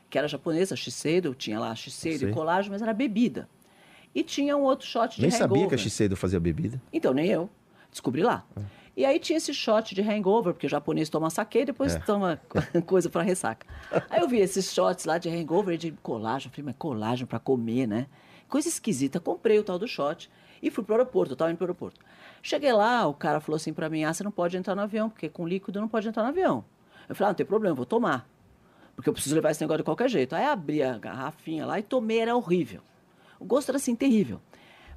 que 0.10 0.17
era 0.17 0.28
japonesa, 0.28 0.76
Shiseido, 0.76 1.34
tinha 1.34 1.60
lá 1.60 1.73
Shiseido 1.73 2.19
Sei. 2.19 2.30
e 2.30 2.34
colágeno, 2.34 2.73
mas 2.73 2.82
era 2.82 2.93
bebida. 2.93 3.49
E 4.13 4.23
tinha 4.23 4.56
um 4.56 4.62
outro 4.62 4.86
shot 4.86 5.15
de 5.15 5.21
Nem 5.21 5.32
sabia 5.32 5.47
que 5.47 5.54
a 5.54 5.62
hangover. 5.62 5.80
Shiseido 5.80 6.15
fazia 6.15 6.39
bebida. 6.39 6.80
Então, 6.93 7.13
nem 7.13 7.28
eu. 7.28 7.49
Descobri 7.89 8.21
lá. 8.21 8.45
E 8.96 9.06
aí 9.06 9.18
tinha 9.20 9.38
esse 9.38 9.54
shot 9.54 9.96
de 9.96 10.02
hangover, 10.02 10.54
porque 10.54 10.68
o 10.68 10.70
japonês 10.70 11.10
toma 11.10 11.30
saque 11.30 11.60
e 11.60 11.66
depois 11.66 11.96
É. 11.96 12.00
toma 12.00 12.40
coisa 12.86 13.10
para 13.10 13.24
ressaca. 13.24 13.66
Aí 14.10 14.22
eu 14.22 14.28
vi 14.28 14.40
esses 14.40 14.72
shots 14.72 15.06
lá 15.06 15.18
de 15.18 15.30
hangover 15.30 15.76
e 15.76 15.78
de 15.78 15.92
colágeno. 15.94 16.52
Falei, 16.54 16.66
mas 16.66 16.76
colágeno 16.78 17.28
para 17.28 17.40
comer, 17.40 17.88
né? 17.88 18.08
Coisa 18.48 18.68
esquisita. 18.68 19.20
Comprei 19.20 19.58
o 19.58 19.64
tal 19.64 19.80
do 19.80 19.88
shot 19.88 20.30
e 20.62 20.70
fui 20.70 20.84
pro 20.84 20.94
aeroporto. 20.94 21.34
Eu 21.34 21.38
tava 21.38 21.50
indo 21.50 21.58
pro 21.58 21.66
aeroporto. 21.66 22.00
Cheguei 22.44 22.72
lá, 22.72 23.08
o 23.08 23.14
cara 23.16 23.40
falou 23.40 23.56
assim 23.56 23.74
para 23.74 23.90
mim, 23.90 24.04
ah, 24.04 24.14
você 24.14 24.24
não 24.24 24.32
pode 24.32 24.56
entrar 24.58 24.76
no 24.76 24.82
avião, 24.82 25.10
porque 25.10 25.28
com 25.28 25.48
líquido 25.48 25.82
não 25.82 25.88
pode 25.88 26.08
entrar 26.08 26.22
no 26.24 26.30
avião. 26.30 26.64
Eu 27.10 27.16
falei, 27.16 27.30
ah, 27.30 27.32
não 27.32 27.36
tem 27.36 27.46
problema, 27.46 27.74
vou 27.76 27.86
tomar. 27.86 28.30
Porque 28.96 29.10
eu 29.10 29.14
preciso 29.14 29.34
levar 29.34 29.50
esse 29.50 29.62
negócio 29.62 29.80
de 29.80 29.84
qualquer 29.86 30.08
jeito. 30.08 30.36
Aí 30.36 30.46
abri 30.46 30.84
a 30.84 30.98
garrafinha 31.00 31.66
lá 31.66 31.80
e 31.80 31.84
tomei, 31.84 32.20
era 32.20 32.36
horrível. 32.36 32.82
O 33.40 33.46
gosto 33.46 33.70
era 33.70 33.78
assim, 33.78 33.96
terrível. 33.96 34.40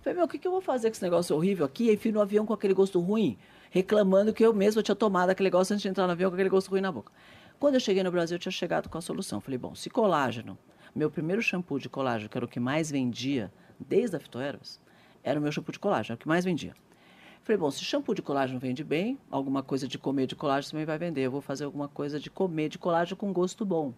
Falei, 0.03 0.17
meu, 0.17 0.27
o 0.27 0.29
que, 0.29 0.39
que 0.39 0.47
eu 0.47 0.53
vou 0.53 0.61
fazer 0.61 0.89
com 0.91 0.93
esse 0.93 1.03
negócio 1.03 1.35
horrível 1.35 1.65
aqui? 1.65 1.91
E 1.91 1.97
fui 1.97 2.13
no 2.13 2.21
avião 2.21 2.45
com 2.45 2.53
aquele 2.53 2.75
gosto 2.75 3.01
ruim, 3.01 3.39
reclamando 3.71 4.33
que 4.33 4.45
eu 4.45 4.53
mesma 4.53 4.83
tinha 4.83 4.95
tomado 4.95 5.31
aquele 5.31 5.49
negócio 5.49 5.75
antes 5.75 5.83
de 5.83 5.89
entrar 5.89 6.07
no 6.07 6.13
avião 6.13 6.31
com 6.31 6.35
aquele 6.35 6.49
gosto 6.49 6.71
ruim 6.71 6.81
na 6.81 6.93
boca. 6.93 7.13
Quando 7.59 7.75
eu 7.75 7.81
cheguei 7.81 8.03
no 8.03 8.11
Brasil, 8.11 8.37
eu 8.37 8.39
tinha 8.39 8.53
chegado 8.53 8.89
com 8.89 8.99
a 8.99 9.01
solução. 9.01 9.41
Falei, 9.41 9.59
bom, 9.59 9.75
se 9.75 9.89
colágeno, 9.89 10.59
meu 10.95 11.11
primeiro 11.11 11.43
shampoo 11.43 11.79
de 11.79 11.89
colágeno, 11.89 12.29
que 12.29 12.37
era 12.37 12.45
o 12.45 12.49
que 12.49 12.61
mais 12.61 12.91
vendia 12.91 13.53
desde 13.79 14.17
a 14.17 14.21
Fitoeros, 14.21 14.81
era 15.23 15.39
o 15.39 15.43
meu 15.43 15.53
shampoo 15.53 15.73
de 15.73 15.79
colágeno, 15.79 16.13
era 16.13 16.17
o 16.17 16.19
que 16.19 16.29
mais 16.29 16.45
vendia. 16.45 16.75
Falei, 17.43 17.59
bom, 17.59 17.71
se 17.71 17.85
shampoo 17.85 18.13
de 18.13 18.23
colágeno 18.23 18.59
vende 18.59 18.83
bem, 18.83 19.21
alguma 19.31 19.63
coisa 19.63 19.87
de 19.87 19.97
comer 19.99 20.27
de 20.27 20.35
colágeno 20.35 20.73
também 20.73 20.85
vai 20.85 20.99
vender. 20.99 21.23
Eu 21.23 21.31
vou 21.31 21.41
fazer 21.41 21.65
alguma 21.65 21.87
coisa 21.87 22.19
de 22.19 22.29
comer 22.29 22.69
de 22.69 22.77
colágeno 22.77 23.17
com 23.17 23.33
gosto 23.33 23.65
bom. 23.65 23.95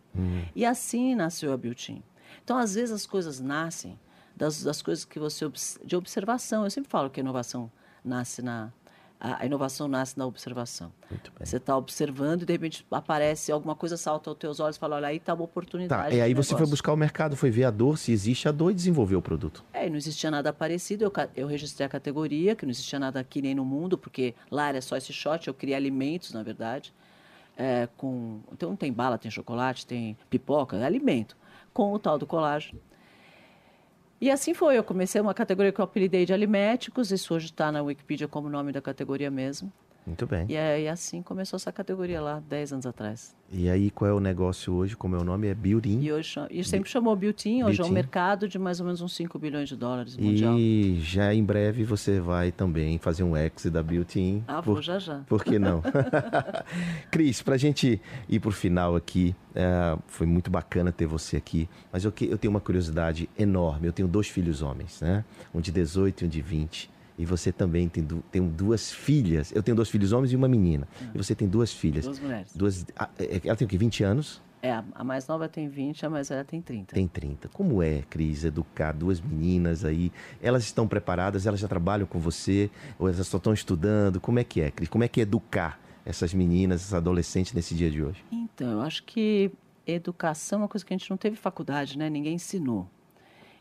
E 0.55 0.67
assim 0.67 1.15
nasceu 1.15 1.51
a 1.53 1.57
Beauty. 1.57 2.03
Então, 2.45 2.59
às 2.59 2.75
vezes, 2.75 2.95
as 2.95 3.07
coisas 3.07 3.41
nascem 3.41 3.99
das, 4.37 4.63
das 4.63 4.83
coisas 4.83 5.07
que 5.07 5.19
você... 5.19 5.51
de 5.83 5.97
observação. 5.97 6.65
Eu 6.65 6.71
sempre 6.71 6.91
falo 6.91 7.09
que 7.09 7.21
a 7.21 7.23
inovação 7.23 7.73
nasce 8.05 8.43
na... 8.43 8.71
A 9.21 9.45
inovação 9.45 9.89
nasce 9.89 10.17
na 10.17 10.25
observação. 10.25 10.93
Você 11.41 11.57
está 11.57 11.77
observando 11.77 12.43
e, 12.43 12.47
de 12.47 12.53
repente, 12.53 12.87
aparece 12.91 13.51
alguma 13.51 13.75
coisa, 13.75 13.97
salta 13.97 14.31
aos 14.31 14.39
teus 14.39 14.61
olhos 14.61 14.77
e 14.77 14.79
fala, 14.79 14.97
olha, 14.97 15.09
aí 15.09 15.17
está 15.17 15.35
uma 15.35 15.45
oportunidade 15.45 15.89
Tá, 15.89 16.15
e 16.15 16.21
aí 16.21 16.35
você 16.35 16.57
foi 16.57 16.67
buscar 16.67 16.93
o 16.93 16.97
mercado, 16.97 17.37
foi 17.37 17.51
ver 17.51 17.65
a 17.65 17.71
dor, 17.71 17.99
se 17.99 18.13
existe 18.13 18.49
a 18.49 18.53
dor 18.53 18.71
e 18.71 18.75
desenvolveu 18.75 19.19
o 19.19 19.23
produto. 19.23 19.65
É, 19.73 19.87
e 19.87 19.91
não 19.91 19.97
existia 19.97 20.31
nada 20.31 20.53
parecido. 20.53 21.05
Eu, 21.05 21.13
eu 21.35 21.47
registrei 21.47 21.87
a 21.87 21.89
categoria, 21.89 22.55
que 22.55 22.65
não 22.65 22.71
existia 22.71 22.99
nada 22.99 23.19
aqui 23.19 23.43
nem 23.43 23.55
no 23.55 23.65
mundo, 23.65 23.99
porque 23.99 24.35
lá 24.51 24.69
era 24.69 24.81
só 24.81 24.97
esse 24.97 25.13
shot. 25.13 25.49
Eu 25.49 25.55
criei 25.55 25.77
alimentos, 25.77 26.33
na 26.33 26.43
verdade. 26.43 26.93
É, 27.57 27.89
com, 27.97 28.41
então, 28.53 28.77
tem 28.77 28.93
bala, 28.93 29.19
tem 29.19 29.31
chocolate, 29.31 29.85
tem 29.85 30.17
pipoca, 30.31 30.77
é 30.77 30.85
alimento. 30.85 31.37
Com 31.73 31.93
o 31.93 31.99
tal 31.99 32.19
do 32.19 32.27
colágeno. 32.27 32.81
E 34.21 34.31
assim 34.31 34.53
foi. 34.55 34.77
Eu 34.77 34.85
comecei 34.85 35.21
uma 35.21 35.35
categoria 35.35 35.73
que 35.73 35.81
eu 35.81 35.85
apelidei 35.85 36.27
de 36.27 36.33
aliméticos. 36.33 37.13
Isso 37.13 37.35
hoje 37.35 37.47
está 37.47 37.71
na 37.71 37.83
Wikipedia 37.83 38.27
como 38.27 38.49
nome 38.49 38.73
da 38.73 38.81
categoria 38.81 39.31
mesmo. 39.31 39.73
Muito 40.09 40.27
bem. 40.27 40.47
E 40.49 40.57
aí, 40.57 40.89
assim 40.89 41.23
começou 41.23 41.59
essa 41.59 41.71
categoria 41.71 42.21
lá, 42.21 42.43
10 42.49 42.73
anos 42.73 42.87
atrás. 42.87 43.37
E 43.53 43.69
aí, 43.69 43.91
qual 43.91 44.11
é 44.11 44.13
o 44.13 44.21
negócio 44.21 44.73
hoje? 44.73 44.97
Como 44.97 45.15
é 45.15 45.19
o 45.19 45.25
nome? 45.25 45.49
É 45.49 45.55
Building. 45.55 46.01
E 46.01 46.13
hoje 46.13 46.35
e 46.51 46.65
sempre 46.65 46.91
chamou 46.91 47.15
Beauty. 47.15 47.63
Hoje 47.63 47.81
é 47.81 47.85
um 47.85 47.91
mercado 47.91 48.49
de 48.49 48.59
mais 48.59 48.81
ou 48.81 48.87
menos 48.87 49.01
uns 49.01 49.15
5 49.15 49.39
bilhões 49.39 49.69
de 49.69 49.77
dólares 49.77 50.17
mundial. 50.17 50.59
E 50.59 50.99
já 51.01 51.33
em 51.33 51.45
breve 51.45 51.85
você 51.85 52.21
vai 52.21 52.51
também 52.51 52.99
fazer 52.99 53.23
um 53.23 53.37
exit 53.37 53.71
da 53.71 53.83
Built-in. 53.83 54.43
Ah, 54.49 54.61
vou 54.61 54.81
já 54.83 54.99
já. 54.99 55.21
Por 55.27 55.45
que 55.45 55.59
não? 55.59 55.83
Cris, 57.11 57.43
pra 57.43 57.57
gente 57.57 58.01
ir 58.29 58.41
pro 58.41 58.51
final 58.51 58.97
aqui, 58.97 59.35
é, 59.55 59.97
foi 60.07 60.27
muito 60.27 60.51
bacana 60.51 60.93
ter 60.93 61.07
você 61.07 61.37
aqui, 61.37 61.69
mas 61.93 62.05
eu, 62.05 62.13
eu 62.23 62.39
tenho 62.39 62.51
uma 62.51 62.61
curiosidade 62.61 63.29
enorme. 63.39 63.87
Eu 63.87 63.93
tenho 63.93 64.09
dois 64.09 64.29
filhos 64.29 64.63
homens, 64.63 65.01
né? 65.01 65.25
Um 65.55 65.61
de 65.61 65.73
18 65.73 66.23
e 66.23 66.27
um 66.27 66.29
de 66.29 66.43
20. 66.43 66.98
E 67.19 67.25
você 67.27 67.51
também 67.51 67.89
tem, 67.89 68.05
du- 68.05 68.23
tem 68.31 68.47
duas 68.49 68.93
filhas. 68.93 69.51
Eu 69.55 69.63
tenho 69.63 69.75
dois 69.77 69.89
filhos 69.91 70.13
homens 70.13 70.33
e 70.33 70.37
uma 70.37 70.47
menina. 70.49 70.87
E 71.15 71.19
você 71.19 71.35
tem 71.35 71.49
duas 71.49 71.73
filhas. 71.73 72.05
Duas 72.05 72.21
mulheres. 72.21 72.53
Duas, 72.55 72.87
ah, 72.97 73.09
é- 73.19 73.41
ela 73.45 73.57
tem 73.57 73.67
o 73.67 73.69
quê? 73.69 73.77
20 73.77 74.05
anos? 74.05 74.41
É, 74.63 74.73
a 74.73 74.85
a 74.95 75.05
mais 75.05 75.27
nova 75.29 75.49
tem 75.49 75.69
20, 75.69 76.05
a 76.05 76.11
mais 76.11 76.29
velha 76.29 76.45
tem 76.45 76.61
30. 76.61 76.95
Tem 76.95 77.07
30. 77.07 77.49
Como 77.49 77.81
é, 77.83 78.03
Cris, 78.11 78.45
educar 78.45 78.93
duas 78.93 79.21
meninas 79.21 79.85
aí? 79.85 80.11
Elas 80.43 80.65
estão 80.65 80.87
preparadas? 80.89 81.47
Elas 81.47 81.61
já 81.61 81.69
trabalham 81.69 82.07
com 82.07 82.19
você? 82.19 82.69
Ou 82.99 83.09
elas 83.09 83.25
só 83.27 83.37
estão 83.37 83.53
estudando? 83.53 84.21
Como 84.21 84.39
é 84.39 84.45
que 84.45 84.61
é, 84.61 84.71
Cris? 84.71 84.89
Como 84.89 85.05
é 85.05 85.09
que 85.09 85.21
é 85.21 85.23
educar 85.23 85.79
essas 86.05 86.33
meninas, 86.35 86.81
essas 86.81 86.95
adolescentes 86.95 87.53
nesse 87.53 87.75
dia 87.75 87.91
de 87.91 88.03
hoje? 88.03 88.25
Então, 88.33 88.73
eu 88.73 88.81
acho 88.81 89.03
que 89.05 89.51
educação 89.87 90.59
é 90.61 90.63
uma 90.63 90.69
coisa 90.69 90.85
que 90.85 90.93
a 90.93 90.97
gente 90.97 91.09
não 91.11 91.17
teve 91.17 91.37
faculdade, 91.37 91.97
né? 91.97 92.11
Ninguém 92.11 92.35
ensinou. 92.35 92.89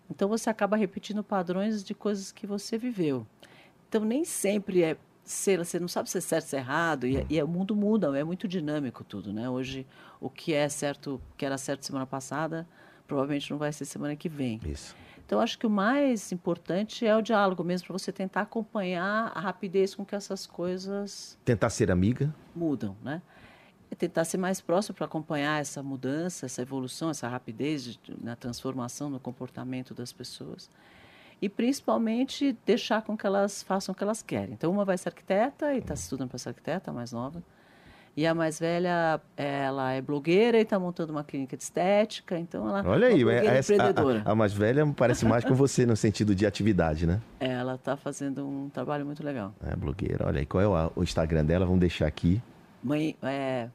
Então, 0.10 0.30
você 0.30 0.50
acaba 0.50 0.78
repetindo 0.78 1.24
padrões 1.24 1.84
de 1.84 1.94
coisas 1.94 2.32
que 2.32 2.48
você 2.48 2.78
viveu. 2.78 3.26
Então, 3.88 4.04
nem 4.04 4.24
sempre 4.26 4.84
é 4.84 4.98
ser, 5.24 5.60
você 5.60 5.80
não 5.80 5.88
sabe 5.88 6.10
se 6.10 6.18
é 6.18 6.22
certo, 6.22 6.46
se 6.46 6.56
é 6.56 6.60
errado, 6.60 7.06
e, 7.06 7.26
e 7.30 7.42
o 7.44 7.48
mundo 7.48 7.76
muda, 7.76 8.18
é 8.18 8.24
muito 8.24 8.48
dinâmico 8.48 9.04
tudo, 9.04 9.34
né? 9.34 9.50
Hoje, 9.50 9.86
o 10.22 10.30
que 10.30 10.54
é 10.54 10.70
certo, 10.70 11.22
que 11.36 11.46
era 11.46 11.58
certo 11.58 11.86
semana 11.86 12.06
passada, 12.06 12.68
provavelmente 13.06 13.52
não 13.52 13.58
vai 13.58 13.72
ser 13.72 13.86
semana 13.86 14.16
que 14.16 14.30
vem. 14.30 14.60
Isso. 14.66 14.96
Então, 15.26 15.42
acho 15.42 15.60
que 15.60 15.68
o 15.68 15.70
mais 15.70 16.32
importante 16.32 17.06
é 17.06 17.14
o 17.14 17.22
diálogo 17.22 17.62
mesmo, 17.62 17.88
para 17.88 17.98
você 17.98 18.14
tentar 18.14 18.42
acompanhar 18.42 19.34
a 19.36 19.40
rapidez 19.42 19.94
com 19.94 20.06
que 20.06 20.16
essas 20.16 20.48
coisas 20.48 21.38
Tentar 21.44 21.70
ser 21.70 21.92
amiga? 21.92 22.34
mudam, 22.56 22.96
né? 23.04 23.22
E 23.90 23.96
tentar 23.96 24.26
ser 24.26 24.38
mais 24.38 24.60
próximo 24.60 24.96
para 24.96 25.06
acompanhar 25.06 25.62
essa 25.62 25.82
mudança, 25.82 26.46
essa 26.46 26.62
evolução, 26.62 27.10
essa 27.10 27.28
rapidez 27.28 27.84
de- 27.86 28.00
na 28.22 28.36
transformação 28.36 29.10
no 29.10 29.20
comportamento 29.20 29.94
das 29.94 30.12
pessoas. 30.12 30.70
E 31.42 31.48
principalmente 31.48 32.58
deixar 32.66 33.02
com 33.04 33.16
que 33.18 33.26
elas 33.26 33.64
façam 33.64 33.94
o 33.94 33.96
que 33.96 34.04
elas 34.04 34.22
querem. 34.22 34.54
Então, 34.54 34.72
uma 34.72 34.84
vai 34.84 34.98
ser 34.98 35.10
arquiteta 35.10 35.74
e 35.74 35.78
está 35.78 35.94
estudando 35.94 36.30
para 36.30 36.38
ser 36.40 36.50
arquiteta, 36.50 36.92
a 36.92 36.94
mais 36.94 37.12
nova. 37.14 37.42
E 38.16 38.26
a 38.26 38.34
mais 38.34 38.60
velha, 38.60 39.22
ela 39.38 39.92
é 39.92 40.02
blogueira 40.02 40.58
e 40.58 40.64
está 40.64 40.80
montando 40.80 41.12
uma 41.14 41.24
clínica 41.24 41.56
de 41.56 41.62
estética. 41.62 42.38
Então, 42.38 42.68
ela 42.68 42.84
Olha 42.90 43.06
é 43.06 43.14
aí, 43.14 43.24
a, 43.48 43.52
a- 44.26 44.32
a 44.32 44.36
mais 44.36 44.52
velha 44.54 44.86
parece 44.98 45.24
mais 45.24 45.46
com 45.46 45.54
você 45.54 45.86
no 45.86 45.96
sentido 45.96 46.34
de 46.34 46.44
atividade, 46.44 47.06
né? 47.06 47.22
Ela 47.40 47.76
está 47.76 47.96
fazendo 47.96 48.44
um 48.46 48.70
trabalho 48.70 49.06
muito 49.06 49.24
legal. 49.24 49.54
É, 49.64 49.76
blogueira. 49.76 50.26
Olha 50.26 50.40
aí, 50.40 50.46
qual 50.48 50.62
é 50.64 50.68
o, 50.68 50.92
o 50.96 51.04
Instagram 51.04 51.46
dela? 51.46 51.64
Vamos 51.66 51.80
deixar 51.80 52.08
aqui. 52.08 52.42
Mãe, 52.88 53.18
é, 53.22 53.68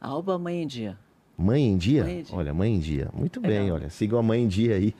arroba 0.00 0.38
Mãe 0.38 0.62
em 0.62 0.66
Dia. 0.66 0.98
Mãe 1.36 1.62
em 1.62 1.76
Dia? 1.76 2.02
Mãe 2.02 2.18
em 2.20 2.22
Dia. 2.22 2.36
Olha, 2.36 2.54
Mãe 2.54 2.74
em 2.74 2.78
Dia. 2.78 3.10
Muito 3.12 3.40
Legal. 3.40 3.62
bem, 3.62 3.72
olha. 3.72 3.90
Sigam 3.90 4.18
a 4.18 4.22
Mãe 4.22 4.42
em 4.42 4.48
Dia 4.48 4.76
aí. 4.76 4.94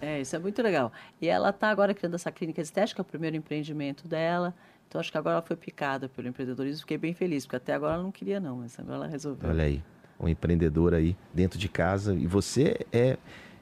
É, 0.00 0.22
isso 0.22 0.34
é 0.34 0.38
muito 0.38 0.62
legal. 0.62 0.90
E 1.20 1.28
ela 1.28 1.50
está 1.50 1.68
agora 1.68 1.92
criando 1.92 2.14
essa 2.14 2.32
clínica 2.32 2.62
estética, 2.62 3.00
é 3.00 3.02
o 3.02 3.04
primeiro 3.04 3.36
empreendimento 3.36 4.08
dela. 4.08 4.54
Então, 4.88 4.98
acho 4.98 5.12
que 5.12 5.18
agora 5.18 5.34
ela 5.36 5.42
foi 5.42 5.56
picada 5.56 6.08
pelo 6.08 6.28
empreendedorismo. 6.28 6.80
Fiquei 6.80 6.96
bem 6.96 7.12
feliz, 7.12 7.44
porque 7.44 7.56
até 7.56 7.74
agora 7.74 7.94
ela 7.94 8.02
não 8.02 8.10
queria, 8.10 8.40
não, 8.40 8.56
mas 8.58 8.78
agora 8.78 8.96
ela 8.96 9.06
resolveu. 9.06 9.50
Olha 9.50 9.64
aí, 9.64 9.82
uma 10.18 10.30
empreendedora 10.30 10.96
aí 10.96 11.14
dentro 11.34 11.58
de 11.58 11.68
casa. 11.68 12.14
E 12.14 12.26
você 12.26 12.86
é 12.90 13.18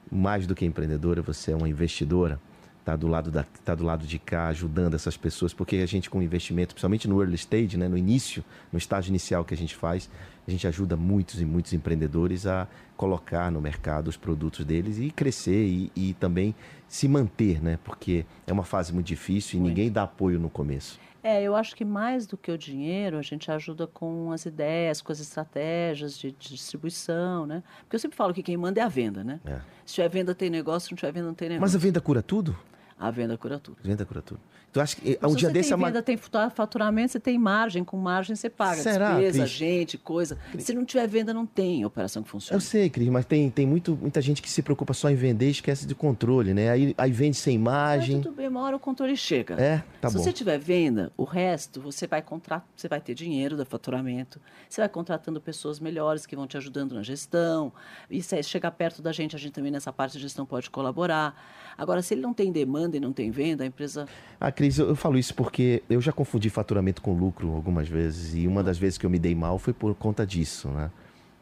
mais 0.09 0.47
do 0.47 0.55
que 0.55 0.63
empreendedora, 0.63 1.21
você 1.21 1.51
é 1.51 1.55
uma 1.55 1.67
investidora. 1.67 2.39
Tá 2.83 2.97
do 2.97 3.07
lado 3.07 3.31
da, 3.31 3.43
tá 3.63 3.73
do 3.73 3.83
lado 3.85 4.05
de 4.05 4.19
cá, 4.19 4.47
ajudando 4.47 4.93
essas 4.93 5.15
pessoas, 5.15 5.53
porque 5.53 5.77
a 5.77 5.85
gente 5.85 6.09
com 6.09 6.21
investimento, 6.21 6.73
principalmente 6.73 7.07
no 7.07 7.21
early 7.21 7.35
stage, 7.35 7.77
né, 7.77 7.87
no 7.87 7.97
início, 7.97 8.43
no 8.73 8.77
estágio 8.77 9.09
inicial 9.09 9.45
que 9.45 9.53
a 9.53 9.57
gente 9.57 9.73
faz, 9.73 10.09
a 10.45 10.51
gente 10.51 10.67
ajuda 10.67 10.97
muitos 10.97 11.39
e 11.39 11.45
muitos 11.45 11.71
empreendedores 11.71 12.45
a 12.45 12.67
colocar 12.97 13.49
no 13.49 13.61
mercado 13.61 14.09
os 14.09 14.17
produtos 14.17 14.65
deles 14.65 14.99
e 14.99 15.09
crescer 15.11 15.65
e, 15.65 15.91
e 15.95 16.13
também 16.15 16.53
se 16.87 17.07
manter, 17.07 17.63
né? 17.63 17.79
Porque 17.83 18.25
é 18.45 18.51
uma 18.51 18.63
fase 18.63 18.93
muito 18.93 19.07
difícil 19.07 19.57
e 19.57 19.61
Muito. 19.61 19.69
ninguém 19.69 19.91
dá 19.91 20.03
apoio 20.03 20.37
no 20.37 20.49
começo. 20.49 20.99
É, 21.23 21.41
eu 21.41 21.55
acho 21.55 21.73
que 21.73 21.85
mais 21.85 22.27
do 22.27 22.35
que 22.35 22.51
o 22.51 22.57
dinheiro, 22.57 23.17
a 23.17 23.21
gente 23.21 23.49
ajuda 23.49 23.87
com 23.87 24.33
as 24.33 24.45
ideias, 24.45 25.01
com 25.01 25.09
as 25.09 25.21
estratégias 25.21 26.17
de, 26.19 26.33
de 26.33 26.49
distribuição, 26.49 27.45
né? 27.45 27.63
Porque 27.83 27.95
eu 27.95 27.99
sempre 27.99 28.17
falo 28.17 28.33
que 28.33 28.43
quem 28.43 28.57
manda 28.57 28.81
é 28.81 28.83
a 28.83 28.89
venda, 28.89 29.23
né? 29.23 29.39
É. 29.45 29.61
Se 29.85 29.95
tiver 29.95 30.09
venda, 30.09 30.35
tem 30.35 30.49
negócio. 30.49 30.87
Se 30.87 30.91
não 30.91 30.97
tiver 30.97 31.13
venda, 31.13 31.27
não 31.27 31.33
tem 31.33 31.47
Mas 31.47 31.55
negócio. 31.55 31.77
a 31.77 31.79
venda 31.79 32.01
cura 32.01 32.21
tudo? 32.21 32.57
A 33.03 33.11
venda 33.11 33.37
cura 33.37 33.59
tudo. 33.59 33.77
Venda 33.83 34.05
cura 34.05 34.21
tudo. 34.21 34.39
Tu 34.73 34.81
acha 34.81 34.95
que 34.95 35.19
Mas 35.21 35.31
um 35.31 35.35
se 35.35 35.39
dia 35.39 35.49
desse 35.51 35.69
tem 35.69 35.73
a 35.75 35.77
ma- 35.77 35.87
venda, 35.87 36.01
tem 36.01 36.17
faturamento, 36.17 37.11
você 37.11 37.19
tem 37.19 37.37
margem. 37.37 37.83
Com 37.83 37.95
margem 37.95 38.35
você 38.35 38.49
paga 38.49 38.81
Será, 38.81 39.13
despesa, 39.13 39.39
Cris? 39.41 39.49
gente, 39.51 39.97
coisa. 39.99 40.35
Se 40.57 40.73
não 40.73 40.83
tiver 40.83 41.07
venda, 41.07 41.31
não 41.31 41.45
tem 41.45 41.85
operação 41.85 42.23
que 42.23 42.29
funcione. 42.29 42.57
Eu 42.57 42.59
sei, 42.61 42.89
Cris, 42.89 43.07
mas 43.09 43.23
tem, 43.23 43.51
tem 43.51 43.67
muito, 43.67 43.95
muita 43.95 44.19
gente 44.19 44.41
que 44.41 44.49
se 44.49 44.63
preocupa 44.63 44.91
só 44.93 45.11
em 45.11 45.15
vender 45.15 45.47
e 45.47 45.51
esquece 45.51 45.85
de 45.85 45.93
controle, 45.93 46.55
né? 46.55 46.71
Aí, 46.71 46.95
aí 46.97 47.11
vende 47.11 47.37
sem 47.37 47.57
Mas 47.59 47.97
imagem. 48.05 48.21
tudo 48.21 48.35
bem, 48.35 48.47
uma 48.47 48.61
hora 48.61 48.75
o 48.75 48.79
controle 48.79 49.15
chega. 49.15 49.53
É, 49.61 49.83
tá 50.01 50.09
Se 50.09 50.17
bom. 50.17 50.23
você 50.23 50.33
tiver 50.33 50.57
venda, 50.57 51.11
o 51.15 51.23
resto 51.23 51.79
você 51.79 52.07
vai 52.07 52.23
contratar, 52.23 52.67
você 52.75 52.87
vai 52.87 52.99
ter 52.99 53.13
dinheiro 53.13 53.55
do 53.55 53.63
faturamento, 53.65 54.41
você 54.67 54.81
vai 54.81 54.89
contratando 54.89 55.39
pessoas 55.39 55.79
melhores 55.79 56.25
que 56.25 56.35
vão 56.35 56.47
te 56.47 56.57
ajudando 56.57 56.95
na 56.95 57.03
gestão. 57.03 57.71
E 58.09 58.23
se 58.23 58.41
chegar 58.41 58.71
perto 58.71 59.03
da 59.03 59.11
gente, 59.11 59.35
a 59.35 59.39
gente 59.39 59.53
também 59.53 59.71
nessa 59.71 59.93
parte 59.93 60.13
de 60.13 60.19
gestão 60.19 60.47
pode 60.47 60.71
colaborar. 60.71 61.39
Agora, 61.77 62.01
se 62.01 62.13
ele 62.15 62.21
não 62.21 62.33
tem 62.33 62.51
demanda 62.51 62.97
e 62.97 62.99
não 62.99 63.13
tem 63.13 63.29
venda, 63.29 63.63
a 63.63 63.67
empresa 63.67 64.07
Ah, 64.39 64.51
Cris, 64.63 64.79
eu, 64.79 64.87
eu 64.87 64.95
falo 64.95 65.17
isso 65.17 65.33
porque 65.35 65.83
eu 65.89 65.99
já 65.99 66.13
confundi 66.13 66.49
faturamento 66.49 67.01
com 67.01 67.13
lucro 67.13 67.53
algumas 67.53 67.89
vezes. 67.89 68.33
E 68.33 68.47
uma 68.47 68.63
das 68.63 68.77
vezes 68.77 68.97
que 68.97 69.05
eu 69.05 69.09
me 69.09 69.19
dei 69.19 69.35
mal 69.35 69.59
foi 69.59 69.73
por 69.73 69.93
conta 69.93 70.25
disso, 70.25 70.69
né? 70.69 70.89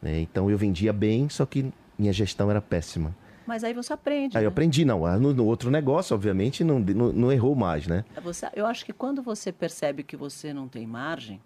É, 0.02 0.18
então 0.20 0.50
eu 0.50 0.58
vendia 0.58 0.92
bem, 0.92 1.28
só 1.28 1.46
que 1.46 1.72
minha 1.96 2.12
gestão 2.12 2.50
era 2.50 2.60
péssima. 2.60 3.14
Mas 3.46 3.62
aí 3.62 3.72
você 3.72 3.92
aprende. 3.92 4.36
Aí 4.36 4.42
eu 4.42 4.48
né? 4.48 4.52
aprendi, 4.52 4.84
não. 4.84 5.06
ah, 5.06 5.16
No, 5.16 5.32
no 5.32 5.44
outro 5.44 5.70
negócio, 5.70 6.14
obviamente, 6.14 6.64
não, 6.64 6.80
não, 6.80 7.12
não 7.12 7.30
errou 7.32 7.54
mais, 7.54 7.86
né? 7.86 8.04
Você- 8.24 8.48
eu 8.56 8.66
acho 8.66 8.84
que 8.84 8.92
quando 8.92 9.22
você 9.22 9.52
percebe 9.52 10.02
que 10.02 10.16
você 10.16 10.52
não 10.52 10.66
tem 10.66 10.84
margem, 10.84 11.40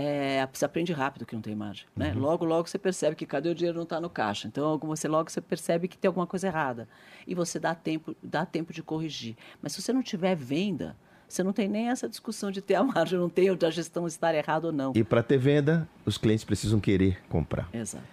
é, 0.00 0.48
você 0.52 0.64
aprende 0.64 0.92
rápido 0.92 1.26
que 1.26 1.34
não 1.34 1.42
tem 1.42 1.56
margem. 1.56 1.84
Né? 1.96 2.12
Uhum. 2.12 2.20
Logo, 2.20 2.44
logo 2.44 2.68
você 2.68 2.78
percebe 2.78 3.16
que 3.16 3.26
cadê 3.26 3.48
o 3.48 3.54
dinheiro 3.54 3.76
não 3.76 3.82
está 3.82 4.00
no 4.00 4.08
caixa. 4.08 4.46
Então, 4.46 4.78
você 4.78 5.08
logo 5.08 5.28
você 5.28 5.40
percebe 5.40 5.88
que 5.88 5.98
tem 5.98 6.06
alguma 6.06 6.24
coisa 6.26 6.46
errada. 6.46 6.88
E 7.26 7.34
você 7.34 7.58
dá 7.58 7.74
tempo, 7.74 8.14
dá 8.22 8.46
tempo 8.46 8.72
de 8.72 8.80
corrigir. 8.80 9.36
Mas 9.60 9.72
se 9.72 9.82
você 9.82 9.92
não 9.92 10.00
tiver 10.00 10.36
venda, 10.36 10.96
você 11.28 11.42
não 11.42 11.52
tem 11.52 11.68
nem 11.68 11.88
essa 11.88 12.08
discussão 12.08 12.52
de 12.52 12.62
ter 12.62 12.76
a 12.76 12.84
margem, 12.86 13.18
não 13.18 13.28
tem, 13.28 13.50
ou 13.50 13.56
da 13.56 13.70
gestão 13.70 14.06
estar 14.06 14.32
errada 14.36 14.68
ou 14.68 14.72
não. 14.72 14.92
E 14.94 15.02
para 15.02 15.20
ter 15.20 15.36
venda, 15.36 15.88
os 16.06 16.16
clientes 16.16 16.44
precisam 16.44 16.78
querer 16.78 17.20
comprar. 17.28 17.68
Exato. 17.72 18.04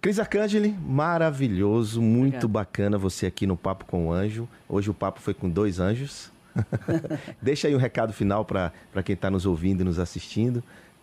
Cris 0.00 0.18
Arcangeli, 0.18 0.76
maravilhoso, 0.80 2.02
muito 2.02 2.46
Obrigada. 2.46 2.48
bacana 2.48 2.98
você 2.98 3.26
aqui 3.26 3.46
no 3.46 3.56
Papo 3.56 3.84
com 3.84 4.08
o 4.08 4.12
Anjo. 4.12 4.48
Hoje 4.68 4.90
o 4.90 4.94
papo 4.94 5.20
foi 5.20 5.34
com 5.34 5.48
dois 5.48 5.78
anjos. 5.80 6.32
Deixa 7.42 7.68
aí 7.68 7.74
um 7.74 7.78
recado 7.78 8.12
final 8.12 8.44
para 8.44 8.72
quem 9.04 9.14
está 9.14 9.30
nos 9.30 9.46
ouvindo 9.46 9.80
e 9.80 9.84
nos 9.84 9.98
assistindo. 9.98 10.62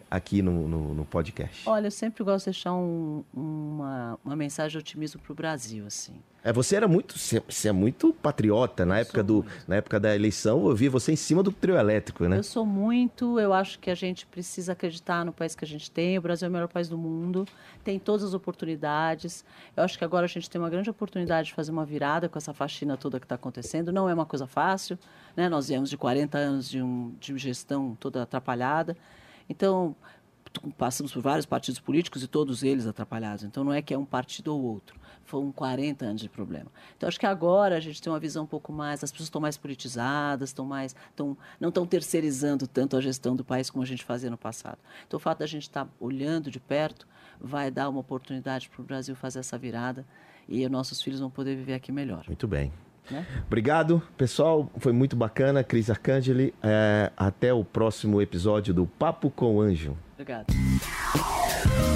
Aqui 0.09 0.41
no, 0.41 0.67
no, 0.67 0.93
no 0.93 1.05
podcast? 1.05 1.67
Olha, 1.67 1.87
eu 1.87 1.91
sempre 1.91 2.23
gosto 2.23 2.45
de 2.45 2.51
deixar 2.51 2.73
um, 2.73 3.23
uma, 3.33 4.19
uma 4.23 4.35
mensagem 4.35 4.71
de 4.71 4.77
otimismo 4.77 5.21
para 5.21 5.31
o 5.31 5.35
Brasil, 5.35 5.85
assim. 5.85 6.13
É, 6.45 6.53
você 6.53 6.75
era 6.75 6.87
muito, 6.87 7.17
você 7.17 7.69
é 7.69 7.71
muito 7.71 8.13
patriota 8.13 8.85
na 8.85 8.99
época 8.99 9.23
do, 9.23 9.33
muito. 9.37 9.67
na 9.67 9.77
época 9.77 9.99
da 9.99 10.13
eleição. 10.13 10.67
Eu 10.69 10.75
vi 10.75 10.87
você 10.87 11.11
em 11.11 11.15
cima 11.15 11.41
do 11.41 11.51
trio 11.51 11.75
elétrico, 11.75 12.27
né? 12.27 12.37
Eu 12.37 12.43
sou 12.43 12.63
muito. 12.63 13.39
Eu 13.39 13.51
acho 13.51 13.79
que 13.79 13.89
a 13.89 13.95
gente 13.95 14.27
precisa 14.27 14.73
acreditar 14.73 15.25
no 15.25 15.33
país 15.33 15.55
que 15.55 15.65
a 15.65 15.67
gente 15.67 15.89
tem. 15.89 16.19
O 16.19 16.21
Brasil 16.21 16.45
é 16.45 16.49
o 16.49 16.51
melhor 16.51 16.67
país 16.67 16.87
do 16.87 16.99
mundo. 16.99 17.47
Tem 17.83 17.97
todas 17.97 18.23
as 18.23 18.35
oportunidades. 18.35 19.43
Eu 19.75 19.83
acho 19.83 19.97
que 19.97 20.05
agora 20.05 20.25
a 20.25 20.29
gente 20.29 20.47
tem 20.47 20.61
uma 20.61 20.69
grande 20.69 20.87
oportunidade 20.87 21.47
de 21.47 21.55
fazer 21.55 21.71
uma 21.71 21.83
virada 21.83 22.29
com 22.29 22.37
essa 22.37 22.53
faxina 22.53 22.95
toda 22.95 23.19
que 23.19 23.25
está 23.25 23.33
acontecendo. 23.33 23.91
Não 23.91 24.07
é 24.07 24.13
uma 24.13 24.27
coisa 24.27 24.45
fácil, 24.45 24.99
né? 25.35 25.49
Nós 25.49 25.67
viemos 25.69 25.89
de 25.89 25.97
40 25.97 26.37
anos 26.37 26.69
de, 26.69 26.79
um, 26.79 27.15
de 27.19 27.35
gestão 27.39 27.97
toda 27.99 28.21
atrapalhada. 28.21 28.95
Então 29.49 29.95
passamos 30.77 31.11
por 31.11 31.21
vários 31.21 31.45
partidos 31.45 31.79
políticos 31.79 32.23
e 32.23 32.27
todos 32.27 32.63
eles 32.63 32.87
atrapalhados. 32.87 33.43
Então 33.43 33.63
não 33.63 33.73
é 33.73 33.81
que 33.81 33.93
é 33.93 33.97
um 33.97 34.05
partido 34.05 34.53
ou 34.53 34.61
outro 34.61 34.99
foram 35.25 35.51
40 35.51 36.05
anos 36.05 36.21
de 36.21 36.29
problema. 36.29 36.71
Então, 36.95 37.09
acho 37.09 37.19
que 37.19 37.25
agora 37.25 37.75
a 37.75 37.79
gente 37.79 38.01
tem 38.01 38.11
uma 38.11 38.19
visão 38.19 38.43
um 38.43 38.47
pouco 38.47 38.71
mais, 38.71 39.03
as 39.03 39.11
pessoas 39.11 39.27
estão 39.27 39.41
mais 39.41 39.57
politizadas, 39.57 40.49
estão 40.49 40.65
mais, 40.65 40.95
estão, 41.09 41.37
não 41.59 41.69
estão 41.69 41.85
terceirizando 41.85 42.67
tanto 42.67 42.95
a 42.95 43.01
gestão 43.01 43.35
do 43.35 43.43
país 43.43 43.69
como 43.69 43.83
a 43.83 43.87
gente 43.87 44.03
fazia 44.03 44.29
no 44.29 44.37
passado. 44.37 44.77
Então, 45.05 45.17
o 45.17 45.19
fato 45.19 45.39
da 45.39 45.47
gente 45.47 45.63
estar 45.63 45.85
tá 45.85 45.91
olhando 45.99 46.49
de 46.49 46.59
perto 46.59 47.07
vai 47.39 47.69
dar 47.69 47.89
uma 47.89 47.99
oportunidade 47.99 48.69
para 48.69 48.81
o 48.81 48.85
Brasil 48.85 49.15
fazer 49.15 49.39
essa 49.39 49.57
virada 49.57 50.05
e 50.47 50.67
nossos 50.69 51.01
filhos 51.01 51.19
vão 51.19 51.29
poder 51.29 51.55
viver 51.55 51.73
aqui 51.73 51.91
melhor. 51.91 52.23
Muito 52.27 52.47
bem. 52.47 52.71
Né? 53.09 53.25
Obrigado, 53.45 54.01
pessoal. 54.17 54.69
Foi 54.77 54.91
muito 54.91 55.15
bacana. 55.15 55.63
Cris 55.63 55.89
Arcangeli. 55.89 56.53
É, 56.61 57.11
até 57.15 57.53
o 57.53 57.63
próximo 57.63 58.21
episódio 58.21 58.73
do 58.73 58.85
Papo 58.85 59.29
com 59.29 59.55
o 59.55 59.61
Anjo. 59.61 59.97
Obrigado. 60.13 60.47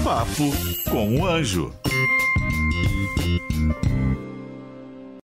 Papo 0.04 0.44
com 0.90 1.20
o 1.20 1.26
Anjo. 1.26 1.74
Thank 3.60 3.86
you. 3.86 4.29